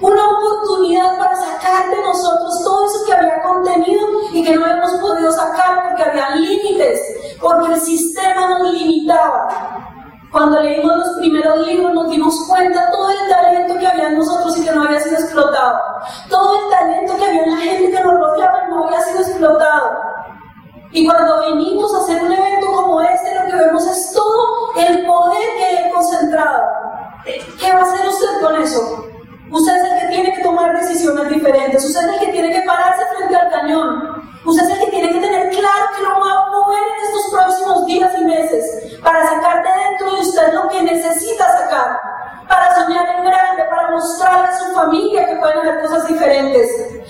Una 0.00 0.28
oportunidad 0.28 1.18
para 1.18 1.34
sacar 1.34 1.90
de 1.90 2.00
nosotros 2.00 2.62
todo 2.62 2.86
eso 2.86 3.06
que 3.06 3.12
había 3.12 3.42
contenido 3.42 4.06
y 4.32 4.44
que 4.44 4.54
no 4.54 4.66
hemos 4.66 4.92
podido 5.00 5.32
sacar 5.32 5.88
porque 5.88 6.02
había 6.04 6.36
límites, 6.36 7.00
porque 7.40 7.72
el 7.72 7.80
sistema 7.80 8.50
nos 8.50 8.72
limitaba. 8.72 9.89
Cuando 10.30 10.60
leímos 10.60 10.96
los 10.96 11.18
primeros 11.18 11.66
libros 11.66 11.92
nos 11.92 12.08
dimos 12.08 12.34
cuenta 12.48 12.90
todo 12.92 13.10
el 13.10 13.28
talento 13.28 13.78
que 13.78 13.86
había 13.86 14.08
en 14.08 14.18
nosotros 14.18 14.56
y 14.58 14.64
que 14.64 14.70
no 14.70 14.84
había 14.84 15.00
sido 15.00 15.16
explotado. 15.16 15.78
Todo 16.28 16.54
el 16.62 16.70
talento 16.70 17.16
que 17.16 17.24
había 17.24 17.42
en 17.42 17.50
la 17.50 17.56
gente 17.56 17.90
que 17.90 18.04
nos 18.04 18.14
rodeaba 18.14 18.68
no 18.68 18.86
había 18.86 19.00
sido 19.00 19.20
explotado. 19.20 19.90
Y 20.92 21.04
cuando 21.06 21.40
venimos 21.40 21.94
a 21.94 21.98
hacer 21.98 22.22
un 22.22 22.32
evento 22.32 22.66
como 22.72 23.00
este, 23.00 23.34
lo 23.34 23.46
que 23.46 23.64
vemos 23.64 23.86
es 23.86 24.12
todo 24.12 24.72
el 24.76 25.06
poder 25.06 25.48
que 25.56 25.64
hay 25.64 25.90
concentrado. 25.90 26.62
¿Qué 27.24 27.72
va 27.72 27.80
a 27.80 27.82
hacer 27.82 28.08
usted 28.08 28.40
con 28.40 28.56
eso? 28.56 29.04
Usted 29.50 29.76
es 29.76 29.92
el 29.92 30.00
que 30.00 30.06
tiene 30.14 30.32
que 30.32 30.42
tomar 30.42 30.76
decisiones 30.76 31.28
diferentes. 31.28 31.84
Usted 31.84 32.00
es 32.00 32.12
el 32.14 32.20
que 32.20 32.32
tiene 32.32 32.52
que 32.52 32.62
pararse 32.62 33.02
frente 33.16 33.34
al 33.34 33.50
cañón. 33.50 34.22
Usted 34.44 34.64
es 34.64 34.70
el 34.70 34.84
que 34.84 34.90
tiene 34.90 35.12
que 35.12 35.20
tener 35.20 35.50
claro 35.50 35.86
que 35.96 36.02
lo 36.02 36.20
va 36.20 36.32
a 36.32 36.50
mover 36.50 36.82
en 36.82 37.04
estos 37.04 37.30
próximos 37.32 37.86
días 37.86 38.12
y 38.16 38.24
meses 38.24 38.98
para 39.02 39.26
sacar 39.26 39.62
de 39.62 39.70
dentro 39.88 40.14
de 40.14 40.20
usted 40.20 40.52
lo 40.52 40.68
que 40.68 40.82
necesita 40.82 41.44
sacar. 41.58 42.00
Para 42.48 42.74
soñar 42.74 43.06
en 43.08 43.24
grande, 43.24 43.64
para 43.68 43.90
mostrarle 43.90 44.48
a 44.48 44.58
su 44.58 44.72
familia 44.72 45.26
que 45.26 45.36
pueden 45.36 45.58
hacer 45.58 45.80
cosas 45.82 46.06
diferentes. 46.06 46.68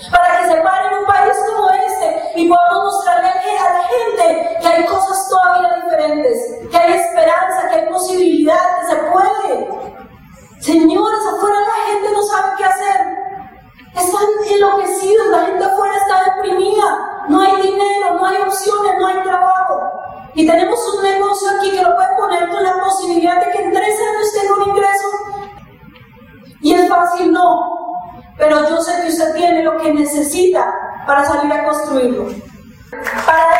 Para 0.09 0.39
que 0.39 0.47
se 0.49 0.61
pare 0.61 0.87
en 0.87 0.99
un 0.99 1.05
país 1.05 1.37
como 1.47 1.69
este 1.69 2.41
y 2.41 2.49
podamos 2.49 2.93
mostrarle 2.93 3.29
a 3.29 3.73
la 3.73 3.83
gente 3.83 4.57
que 4.61 4.67
hay 4.67 4.85
cosas 4.85 5.29
todavía 5.29 5.75
diferentes, 5.83 6.37
que 6.71 6.77
hay 6.77 6.93
esperanza, 6.93 7.69
que 7.69 7.75
hay 7.75 7.85
posibilidad, 7.87 8.79
que 8.79 8.85
se 8.87 8.95
puede. 8.95 9.91
Señores, 10.59 11.19
No 17.31 17.41
hay 17.41 17.61
dinero, 17.61 18.15
no 18.19 18.25
hay 18.25 18.41
opciones, 18.41 18.93
no 18.99 19.07
hay 19.07 19.23
trabajo. 19.23 19.89
Y 20.33 20.45
tenemos 20.45 20.79
un 20.95 21.03
negocio 21.03 21.49
aquí 21.57 21.71
que 21.71 21.81
lo 21.81 21.95
puede 21.95 22.09
poner 22.17 22.49
con 22.49 22.61
la 22.61 22.73
posibilidad 22.83 23.39
de 23.39 23.51
que 23.51 23.63
en 23.63 23.71
tres 23.71 23.95
años 23.99 24.33
tenga 24.33 24.53
un 24.55 24.69
ingreso. 24.69 25.07
Y 26.59 26.73
es 26.73 26.89
fácil, 26.89 27.31
no. 27.31 27.93
Pero 28.37 28.67
yo 28.67 28.81
sé 28.81 29.01
que 29.01 29.09
usted 29.09 29.33
tiene 29.33 29.63
lo 29.63 29.77
que 29.77 29.93
necesita 29.93 30.73
para 31.07 31.23
salir 31.23 31.53
a 31.53 31.63
construirlo. 31.63 32.27
Para 33.25 33.59